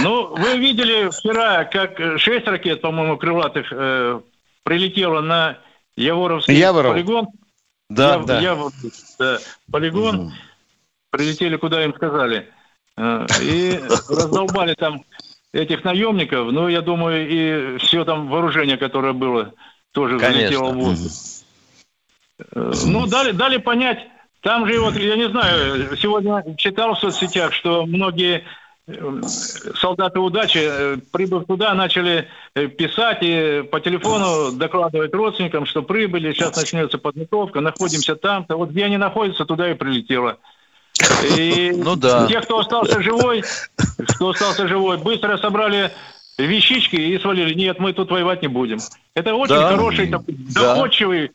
[0.00, 4.20] Ну, вы видели вчера, как шесть ракет, по-моему, крылатых э,
[4.62, 5.58] прилетело на
[5.96, 6.92] Яворовский Яворов.
[6.92, 7.26] полигон.
[7.90, 8.40] Да, Яв, да.
[8.40, 8.72] Яв,
[9.18, 9.38] да.
[9.70, 10.20] Полигон.
[10.20, 10.32] Угу.
[11.10, 12.48] Прилетели, куда им сказали.
[12.98, 15.04] Э, и раздолбали там
[15.52, 16.50] этих наемников.
[16.50, 19.54] Ну, я думаю, и все там вооружение, которое было,
[19.92, 20.40] тоже Конечно.
[20.40, 21.12] залетело в воздух.
[22.54, 24.00] Э, ну, дали, дали понять,
[24.40, 28.42] там же вот, я не знаю, сегодня читал в соцсетях, что многие
[28.88, 29.22] э,
[29.76, 36.98] солдаты удачи, прибыв туда, начали писать и по телефону докладывать родственникам, что прибыли, сейчас начнется
[36.98, 38.56] подготовка, находимся там-то.
[38.56, 40.38] Вот где они находятся, туда и прилетело.
[41.36, 42.26] И ну да.
[42.26, 43.44] те, кто остался живой,
[44.08, 45.92] кто остался живой, быстро собрали
[46.38, 47.54] вещички и свалили.
[47.54, 48.78] Нет, мы тут воевать не будем.
[49.14, 49.70] Это очень да.
[49.70, 50.74] хороший, такой, да.
[50.74, 51.32] доходчивый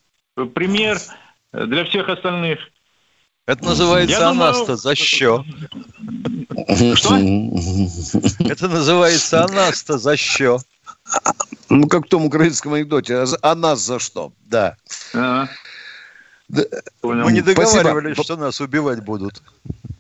[0.54, 0.98] пример
[1.52, 2.60] для всех остальных.
[3.46, 4.78] Это называется Я анаста думаю...
[4.78, 5.44] за що.
[6.96, 7.18] Что?
[8.40, 10.60] Это называется анаста за що.
[11.70, 13.26] Ну, как в том украинском анекдоте.
[13.42, 14.32] А нас за что?
[14.46, 14.78] Да.
[16.54, 16.82] Ага.
[17.02, 18.24] Мы не договаривались, Спасибо.
[18.24, 19.42] что нас убивать будут.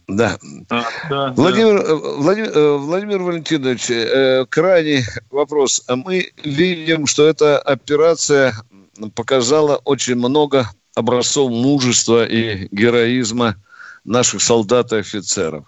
[0.07, 0.37] Да.
[0.69, 1.95] А, да Владимир, да.
[1.95, 5.83] Владимир, э, Владимир Валентинович, э, крайний вопрос.
[5.87, 8.53] Мы видим, что эта операция
[9.15, 13.55] показала очень много образцов мужества и героизма
[14.03, 15.65] наших солдат и офицеров.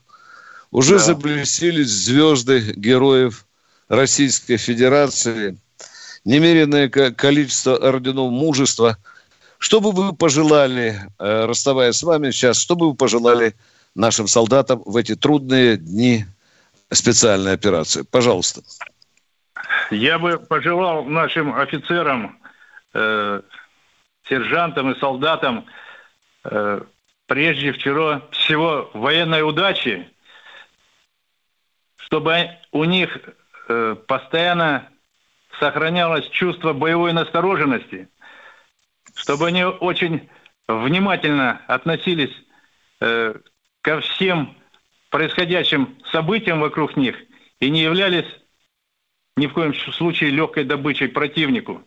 [0.71, 1.03] Уже да.
[1.03, 3.45] заблестились звезды героев
[3.87, 5.57] Российской Федерации,
[6.25, 8.97] немеренное количество орденов мужества–
[9.65, 13.55] Что бы вы пожелали, э, расставаясь с вами сейчас, что бы вы пожелали
[13.95, 16.25] нашим солдатам в эти трудные дни
[16.91, 18.03] специальной операции?
[18.03, 18.61] Пожалуйста.
[19.89, 22.37] Я бы пожелал нашим офицерам,
[22.93, 23.41] э,
[24.29, 25.65] сержантам и солдатам
[26.43, 26.81] э,
[27.25, 30.07] прежде всего, всего военной удачи,
[31.95, 33.17] чтобы у них
[33.67, 34.87] э, постоянно
[35.59, 38.09] сохранялось чувство боевой настороженности,
[39.13, 40.29] чтобы они очень
[40.67, 42.33] внимательно относились
[43.01, 43.35] э,
[43.81, 44.55] ко всем
[45.09, 47.15] происходящим событиям вокруг них
[47.59, 48.25] и не являлись
[49.37, 51.81] ни в коем случае легкой добычей противнику.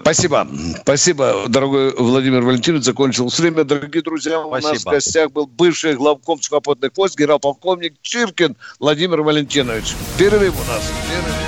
[0.00, 0.48] Спасибо.
[0.80, 2.84] Спасибо, дорогой Владимир Валентинович.
[2.84, 3.64] Закончилось время.
[3.64, 4.72] Дорогие друзья, у Спасибо.
[4.72, 9.94] нас в гостях был бывший главком сухопутных войск, генерал-полковник Чиркин Владимир Валентинович.
[10.18, 10.92] Перерыв у нас.
[11.08, 11.47] Перерыв.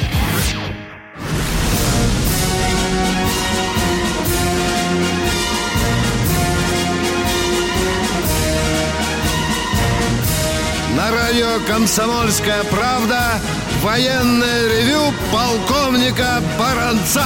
[11.71, 13.39] «Комсомольская правда»
[13.81, 17.23] военное ревю полковника Баранца.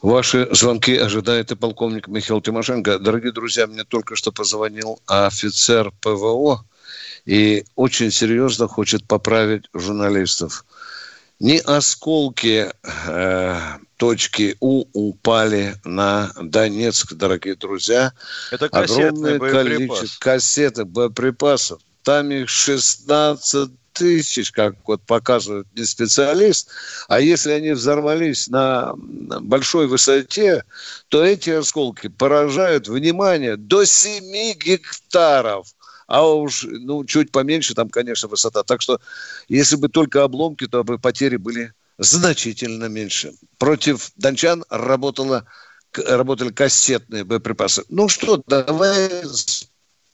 [0.00, 2.98] Ваши звонки ожидает и полковник Михаил Тимошенко.
[2.98, 6.64] Дорогие друзья, мне только что позвонил офицер ПВО
[7.26, 10.64] и очень серьезно хочет поправить журналистов.
[11.38, 12.72] Не осколки
[13.06, 13.60] э,
[13.98, 18.14] точки У упали на Донецк, дорогие друзья.
[18.50, 19.98] Это кассетный Огромное боеприпас.
[19.98, 21.82] количество кассеты, боеприпасов.
[22.02, 26.68] Там их 16 тысяч, как вот показывает не специалист,
[27.08, 30.64] а если они взорвались на большой высоте,
[31.08, 35.68] то эти осколки поражают, внимание, до 7 гектаров.
[36.06, 38.62] А уж, ну, чуть поменьше там, конечно, высота.
[38.62, 39.00] Так что,
[39.48, 43.32] если бы только обломки, то бы потери были значительно меньше.
[43.58, 45.46] Против дончан работала,
[45.94, 47.84] работали кассетные боеприпасы.
[47.88, 49.22] Ну что, давай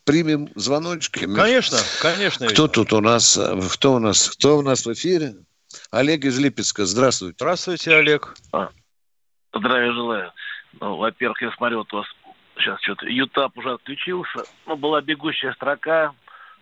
[0.08, 1.26] примем звоночки.
[1.26, 2.46] Конечно, конечно.
[2.48, 2.72] Кто Витя.
[2.72, 3.38] тут у нас?
[3.74, 4.30] Кто у нас?
[4.30, 5.34] Кто у нас в эфире?
[5.90, 6.86] Олег из Липецка.
[6.86, 7.34] Здравствуйте.
[7.38, 8.34] Здравствуйте, Олег.
[9.52, 10.32] Здравия желаю.
[10.80, 12.06] Ну, во-первых, я смотрю, вот у вас
[12.56, 14.44] сейчас что-то Ютап уже отключился.
[14.66, 16.14] Ну, была бегущая строка,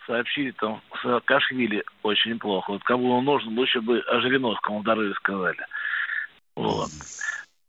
[0.07, 2.73] сообщили там Саакашвили очень плохо.
[2.73, 5.65] Вот кому он нужен, лучше бы о Жириновском здоровье сказали.
[6.57, 6.91] Вот.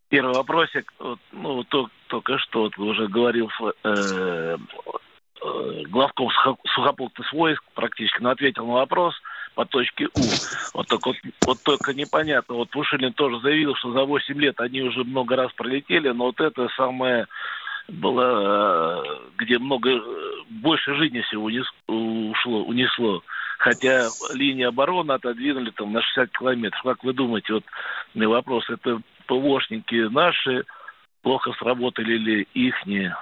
[0.10, 3.52] Первый вопросик, вот, ну, вот то- только что вот уже говорил
[3.84, 4.58] э,
[5.90, 9.16] главком сухо- сухопутных войск практически, но ответил на вопрос
[9.56, 10.30] по точке У.
[10.74, 12.56] Вот только, вот, вот только непонятно.
[12.56, 16.40] Вот Пушилин тоже заявил, что за 8 лет они уже много раз пролетели, но вот
[16.40, 17.28] это самое
[17.88, 20.02] было, э, где много, э,
[20.50, 23.24] больше жизни всего унес- ушло, унесло.
[23.58, 26.82] Хотя линии обороны отодвинули там на 60 километров.
[26.84, 27.64] Как вы думаете, вот
[28.14, 30.66] меня вопрос, это ПВОшники наши
[31.24, 33.16] плохо сработали или ихние?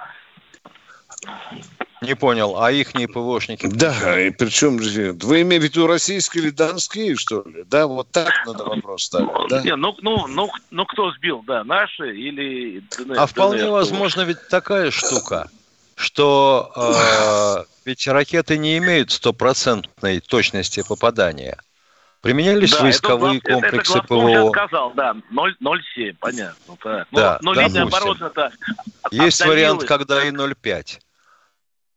[2.06, 3.66] Не понял, а ихние ПВОшники?
[3.66, 7.64] Да, и причем же, вы имеете в виду российские или донские, что ли?
[7.66, 9.62] Да, вот так надо вопрос ставить, да?
[9.62, 13.18] Не, ну, ну, ну, ну, кто сбил, да, наши или ДНР?
[13.18, 13.70] А вполне ДНР?
[13.70, 15.50] возможно ведь такая штука,
[15.96, 21.58] что э, ведь ракеты не имеют стопроцентной точности попадания.
[22.20, 24.50] Применялись Да, войсковые это, комплексы это ПВО.
[24.50, 26.76] сказал, да, 0, 0,7, понятно.
[26.82, 27.08] Так.
[27.10, 28.08] Да, но, но линия допустим.
[28.08, 28.52] обороны это
[29.10, 30.98] Есть вариант, когда и 0,5.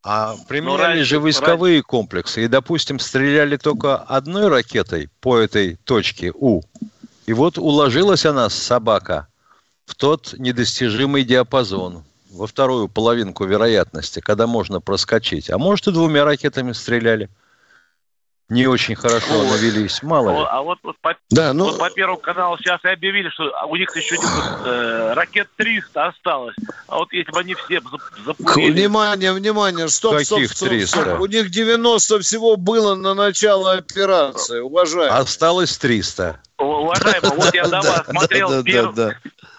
[0.02, 2.44] А применяли раньше- же войсковые комплексы.
[2.44, 6.62] И, допустим, стреляли только одной ракетой по этой точке У.
[7.26, 9.28] И вот уложилась она, собака,
[9.84, 15.50] в тот недостижимый диапазон, во вторую половинку вероятности, когда можно проскочить.
[15.50, 17.28] А может, и двумя ракетами стреляли.
[18.50, 19.50] Не очень хорошо Вот.
[19.52, 20.46] навелись, мало ли.
[20.50, 23.76] А вот, вот по, Да, ну, вот по Первому каналу сейчас и объявили, что у
[23.76, 24.16] них еще
[24.64, 26.56] э, ракет 300 осталось.
[26.88, 28.72] А вот если бы они все за- к- запулили...
[28.72, 31.00] внимание, внимание, стоп, стоп, Каких стоп, 300?
[31.00, 31.20] стоп.
[31.20, 35.10] У них 90 всего было на начало операции, уважаемые.
[35.10, 36.40] Осталось 300.
[36.58, 39.14] Уважаемый, вот я до вас смотрел да, да, пер- да.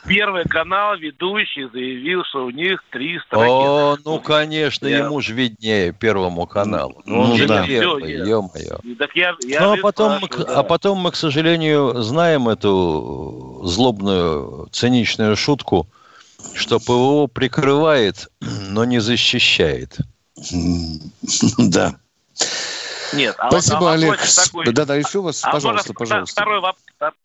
[0.07, 3.49] Первый канал, ведущий заявил, что у них 300 ракет.
[3.51, 7.01] О, ну, конечно, Я- ему же виднее Первому каналу.
[7.05, 7.65] Ну, Ну он же да.
[7.65, 8.79] первый, ё-моё.
[8.97, 10.63] Так я, я Ну, а потом, мы, к- спрашиваю, а да.
[10.63, 15.87] потом мы, к сожалению, знаем эту злобную, циничную шутку,
[16.55, 19.97] что ПВО прикрывает, но не защищает.
[21.57, 21.95] Да.
[23.13, 24.19] Нет, а Спасибо, вот, а Олег.
[24.19, 24.65] Такой...
[24.73, 26.41] Да-да, еще вас, а пожалуйста, пожалуйста.
[26.41, 26.61] Второй.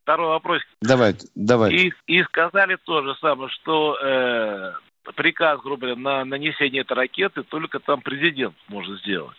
[0.03, 0.63] Второй вопрос.
[0.81, 1.77] Давайте, давайте.
[1.77, 4.73] И, и сказали то же самое, что э,
[5.15, 9.37] приказ, грубо говоря, на нанесение этой ракеты только там президент может сделать.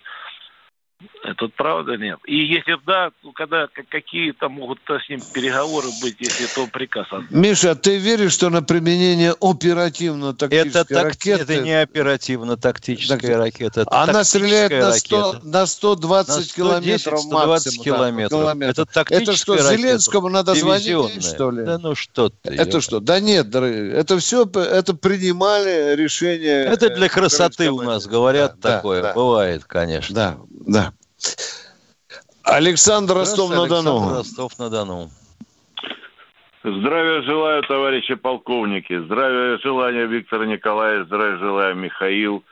[1.24, 2.18] Это правда нет.
[2.26, 7.08] И если да, то когда какие там могут с ним переговоры быть, если это приказ?
[7.30, 11.42] Миша, ты веришь, что на применение оперативно-тактической это ракеты...
[11.44, 13.82] Это не оперативно-тактическая так, ракета.
[13.82, 17.84] Это она стреляет на, 100, на 120 на 110, километров 120 максимум.
[17.84, 18.58] Километров.
[18.58, 21.66] Да, Это тактическая Это что, ракета, Зеленскому надо звонить, что ли?
[21.66, 22.50] Да ну что ты.
[22.50, 23.00] Это что?
[23.00, 26.64] Да нет, дорогие, это все, это принимали решение...
[26.64, 29.02] Это для красоты у нас говорят да, такое.
[29.02, 30.16] Да, Бывает, конечно.
[30.16, 30.87] Да, да.
[32.44, 34.18] Александр Ростов-на-Дону.
[34.18, 35.10] Ростов-на-Дону.
[36.64, 38.98] Здравия желаю, товарищи полковники.
[39.06, 41.08] Здравия желаю, Виктор Николаевич.
[41.08, 42.44] Здравия желаю, Михаил.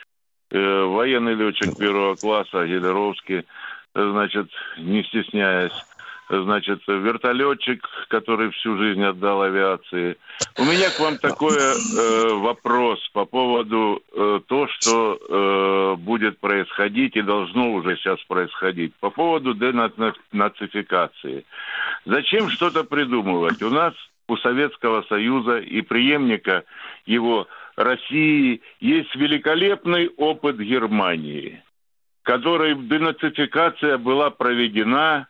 [0.52, 3.46] Э, военный летчик первого класса, Гелеровский.
[3.94, 4.48] Значит,
[4.78, 5.74] не стесняясь
[6.30, 10.18] значит, вертолетчик, который всю жизнь отдал авиации.
[10.58, 17.16] У меня к вам такой э, вопрос по поводу э, то, что э, будет происходить
[17.16, 18.94] и должно уже сейчас происходить.
[19.00, 21.46] По поводу денацификации.
[22.06, 23.62] Зачем что-то придумывать?
[23.62, 23.94] У нас,
[24.28, 26.64] у Советского Союза и преемника
[27.06, 31.62] его России есть великолепный опыт Германии,
[32.24, 35.28] которой денацификация была проведена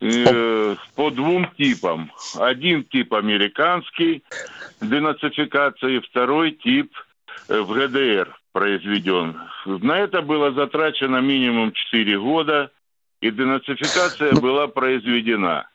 [0.00, 2.10] э, по двум типам.
[2.38, 4.22] Один тип американский,
[4.80, 6.92] денацификации, второй тип
[7.48, 9.36] э, в ГДР произведен.
[9.66, 12.70] На это было затрачено минимум 4 года,
[13.20, 15.68] и денацификация ну, была произведена.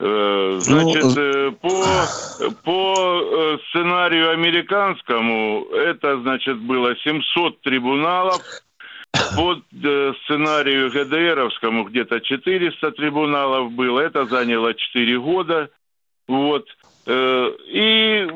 [0.00, 8.40] Э, значит, ну, э, по, по сценарию американскому это, значит, было 700 трибуналов,
[9.12, 14.00] по э, сценарию ГДРовскому где-то 400 трибуналов было.
[14.00, 15.70] Это заняло 4 года.
[16.26, 16.66] Вот.
[17.06, 18.26] Э, и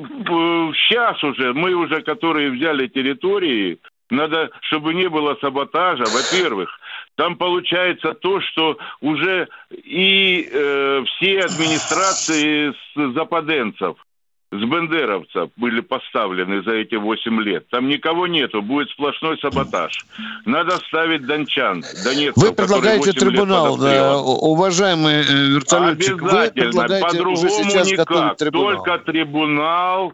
[0.89, 3.79] сейчас уже, мы уже, которые взяли территории,
[4.11, 6.71] надо, чтобы не было саботажа, во-первых.
[7.17, 12.75] Там получается то, что уже и э, все администрации
[13.15, 13.97] западенцев–
[14.53, 17.69] с бендеровцев были поставлены за эти 8 лет.
[17.71, 20.05] Там никого нету, будет сплошной саботаж.
[20.45, 26.23] Надо ставить дончан, донецков, Вы предлагаете трибунал, да, уважаемый э, вертолетчик.
[26.23, 28.37] Обязательно, по-другому никак.
[28.37, 28.85] Трибунал.
[28.85, 30.13] Только трибунал,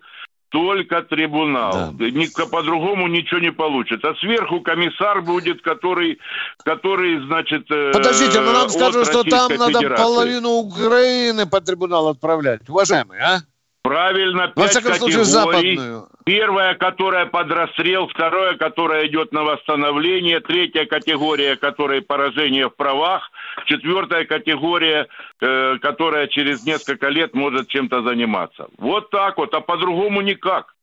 [0.51, 1.93] только трибунал.
[1.93, 2.47] Да.
[2.51, 4.11] По-другому ничего не получится.
[4.11, 6.19] А сверху комиссар будет, который,
[6.65, 7.67] который значит...
[7.71, 9.73] Э, Подождите, но нам скажут, что там Федерации.
[9.73, 12.69] надо половину Украины по трибунал отправлять.
[12.69, 13.41] Уважаемый, а?
[13.83, 15.25] Правильно, пять категорий.
[15.25, 16.09] Западную.
[16.25, 23.31] Первая, которая под расстрел, вторая, которая идет на восстановление, третья категория, которая поражение в правах,
[23.67, 25.09] четвертая категория,
[25.41, 28.67] э, которая через несколько лет может чем-то заниматься.
[28.77, 30.75] Вот так вот, а по-другому никак.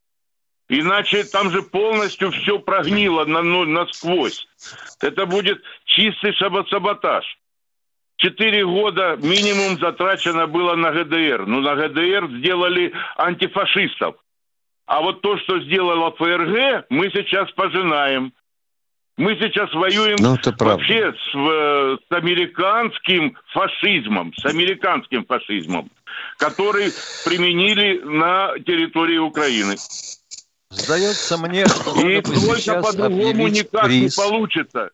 [0.67, 4.47] Иначе там же полностью все прогнило на, ну, насквозь.
[4.99, 7.23] Это будет чистый саботаж.
[8.17, 11.45] Четыре года минимум затрачено было на ГДР.
[11.45, 14.15] Ну, на ГДР сделали антифашистов.
[14.85, 18.33] А вот то, что сделала ФРГ, мы сейчас пожинаем.
[19.17, 25.89] Мы сейчас воюем ну, вообще с, э, с американским фашизмом, с американским фашизмом,
[26.37, 26.91] который
[27.23, 29.77] применили на территории Украины.
[30.69, 34.17] Сдается мне, что И только по-другому никак приз.
[34.17, 34.89] не получится.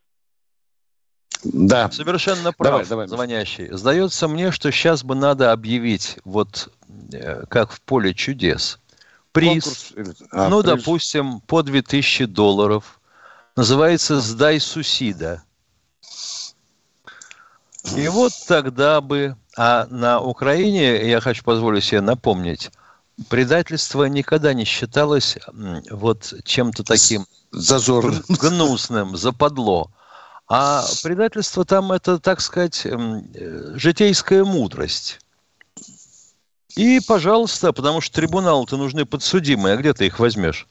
[1.44, 1.90] Да.
[1.92, 3.68] Совершенно прав, давай, давай, звонящий.
[3.72, 6.70] Сдается мне, что сейчас бы надо объявить, вот
[7.12, 8.80] э, как в поле чудес,
[9.32, 9.94] приз,
[10.32, 10.76] а, ну, приз.
[10.76, 13.00] допустим, по 2000 долларов.
[13.56, 15.44] Называется «Сдай сусида».
[17.96, 19.36] И вот тогда бы...
[19.58, 22.72] А на Украине, я хочу позволить себе напомнить,
[23.28, 25.38] предательство никогда не считалось
[25.90, 29.92] вот чем-то таким зазорным, гнусным, западло.
[30.54, 35.22] А предательство там это, так сказать, эм, э, житейская мудрость.
[36.76, 40.68] И, пожалуйста, потому что трибунал-то нужны подсудимые, а где ты их возьмешь?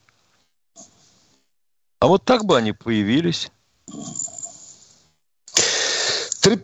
[1.99, 3.51] А вот так бы они появились.
[6.43, 6.59] Три...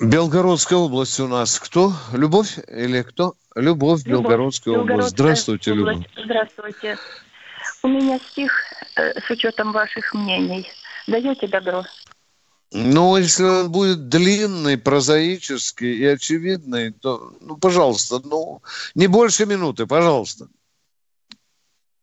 [0.00, 1.92] Белгородская область у нас кто?
[2.14, 3.34] Любовь или кто?
[3.54, 5.10] Любовь, Любовь Белгородская, Белгородская область.
[5.10, 5.98] Здравствуйте, область.
[5.98, 6.24] Любовь.
[6.24, 6.98] Здравствуйте.
[7.82, 8.50] У меня стих
[8.96, 10.66] э, с учетом ваших мнений–
[11.06, 11.84] Даете добро?
[12.74, 18.62] Ну, если он будет длинный, прозаический и очевидный, то, ну, пожалуйста, ну,
[18.94, 20.46] не больше минуты, пожалуйста.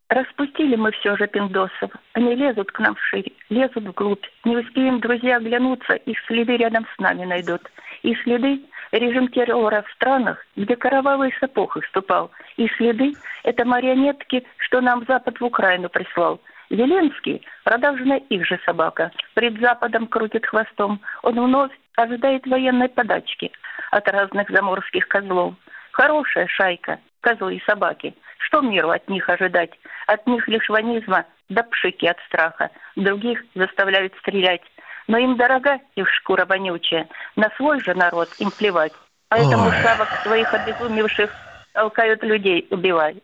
[0.10, 1.92] Распустили мы все же пиндосов.
[2.14, 3.32] Они лезут к нам в шире.
[3.50, 4.26] лезут вглубь.
[4.44, 7.62] Не успеем друзья оглянуться, их следы рядом с нами найдут.
[8.02, 12.32] И следы режим террора в странах, где кровавый сапог их ступал.
[12.58, 16.42] И следы– это марионетки, что нам Запад в Украину прислал.
[16.70, 19.12] Зеленский– родовжная их же собака.
[19.34, 21.02] Пред Западом крутит хвостом.
[21.24, 23.52] Он вновь ожидает военной подачки
[23.92, 25.56] от разных заморских козлов.
[25.92, 28.16] Хорошая шайка, козлы и собаки.
[28.38, 29.72] Что миру от них ожидать?
[30.08, 32.70] От них лишь ванизма да пшики от страха.
[32.96, 34.62] Других заставляют стрелять.
[35.08, 37.08] Но им дорога их шкура вонючая.
[37.36, 38.94] На свой же народ им плевать.
[39.30, 39.74] Поэтому Ой.
[39.82, 41.32] шавок своих обезумевших
[41.74, 43.18] толкают людей убивать.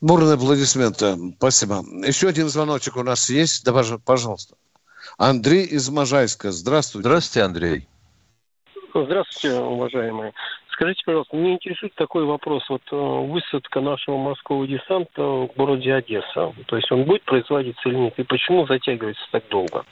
[0.00, 1.16] Бурные аплодисменты.
[1.36, 1.84] Спасибо.
[2.06, 3.64] Еще один звоночек у нас есть.
[3.64, 3.72] Да,
[4.04, 4.56] пожалуйста.
[5.18, 6.52] Андрей из Можайска.
[6.52, 7.08] Здравствуйте.
[7.08, 7.88] Здравствуйте, Андрей.
[8.94, 10.32] Здравствуйте, уважаемые.
[10.72, 12.64] Скажите, пожалуйста, меня интересует такой вопрос.
[12.70, 16.54] Вот э, высадка нашего морского десанта в городе Одесса.
[16.66, 18.14] То есть он будет производиться или нет?
[18.16, 19.84] И почему затягивается так долго?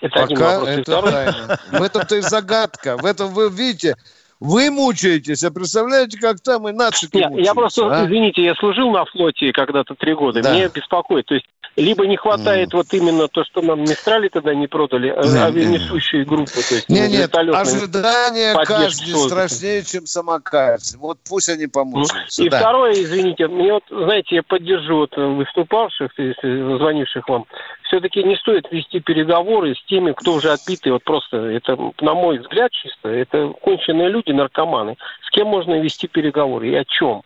[0.00, 0.68] Это Пока один вопрос.
[0.68, 1.10] Это и второй...
[1.10, 1.58] тайна.
[1.72, 2.96] В этом-то и загадка.
[2.96, 3.96] В этом вы видите,
[4.40, 8.06] вы мучаетесь, а представляете, как там и наши Нет, Я просто, а?
[8.06, 10.42] извините, я служил на флоте когда-то три года.
[10.42, 10.52] Да.
[10.52, 11.26] Мне беспокоит.
[11.26, 11.46] То есть
[11.78, 12.76] либо не хватает mm.
[12.76, 15.44] вот именно то, что нам Мистрали тогда не продали, mm.
[15.44, 16.50] авианесущие группы.
[16.50, 20.98] То есть нет, нет, ожидание казни страшнее, чем сама казнь.
[20.98, 22.42] Вот пусть они помучаются.
[22.42, 22.58] И да.
[22.58, 26.12] второе, извините, мне вот, знаете, я поддержу вот выступавших,
[26.42, 27.44] звонивших вам.
[27.88, 30.92] Все-таки не стоит вести переговоры с теми, кто уже отбитый.
[30.92, 34.96] Вот просто, это, на мой взгляд, чисто, это конченые люди, наркоманы.
[35.26, 37.22] С кем можно вести переговоры и о чем?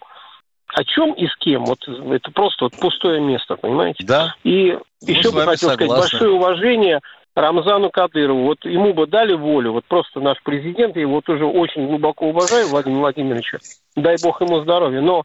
[0.75, 1.67] о чем и с кем.
[1.67, 4.05] Вот это просто вот пустое место, понимаете?
[4.07, 4.35] Да.
[4.43, 5.75] И Мы еще бы хотел согласны.
[5.75, 7.01] сказать большое уважение
[7.35, 8.45] Рамзану Кадырову.
[8.45, 9.73] Вот ему бы дали волю.
[9.73, 13.55] Вот просто наш президент, я его тоже очень глубоко уважаю, Владимир Владимирович.
[13.97, 15.03] Дай бог ему здоровья.
[15.03, 15.25] Но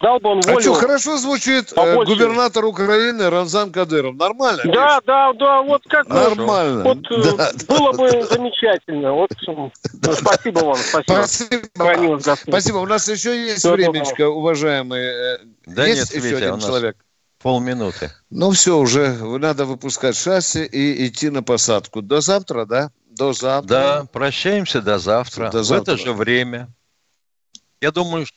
[0.00, 0.58] Дал бы он волю.
[0.58, 2.12] А что, хорошо звучит э, побольше.
[2.12, 4.14] губернатор Украины Рамзан Кадыров.
[4.14, 4.62] Нормально?
[4.66, 6.84] Да, да, да, вот как Нормально.
[6.84, 8.26] Вот э, да, было да, бы да.
[8.26, 9.12] замечательно.
[9.12, 9.72] Вот, ну,
[10.12, 11.22] спасибо вам, спасибо.
[11.74, 12.36] Спасибо.
[12.36, 12.76] спасибо.
[12.76, 14.34] У нас еще есть Все времечко, доброго.
[14.34, 15.12] уважаемые.
[15.12, 16.96] Э, да есть нет, еще Витя, один человек?
[17.42, 18.10] Полминуты.
[18.28, 22.02] Ну все, уже надо выпускать шасси и идти на посадку.
[22.02, 22.90] До завтра, да?
[23.08, 23.68] До завтра.
[23.68, 25.50] Да, прощаемся до завтра.
[25.50, 25.94] До завтра.
[25.94, 26.68] В это же время.
[27.80, 28.36] Я думаю, что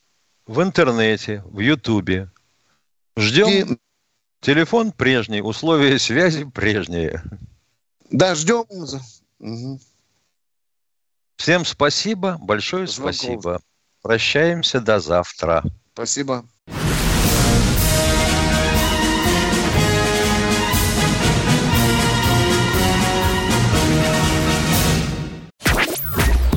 [0.49, 2.31] в интернете, в Ютубе.
[3.15, 3.73] Ждем.
[3.73, 3.77] И...
[4.41, 7.21] Телефон прежний, условия связи прежние.
[8.09, 8.63] Да, ждем.
[9.39, 9.79] Угу.
[11.35, 13.15] Всем спасибо, большое Звонков.
[13.15, 13.61] спасибо.
[14.01, 15.63] Прощаемся до завтра.
[15.93, 16.45] Спасибо.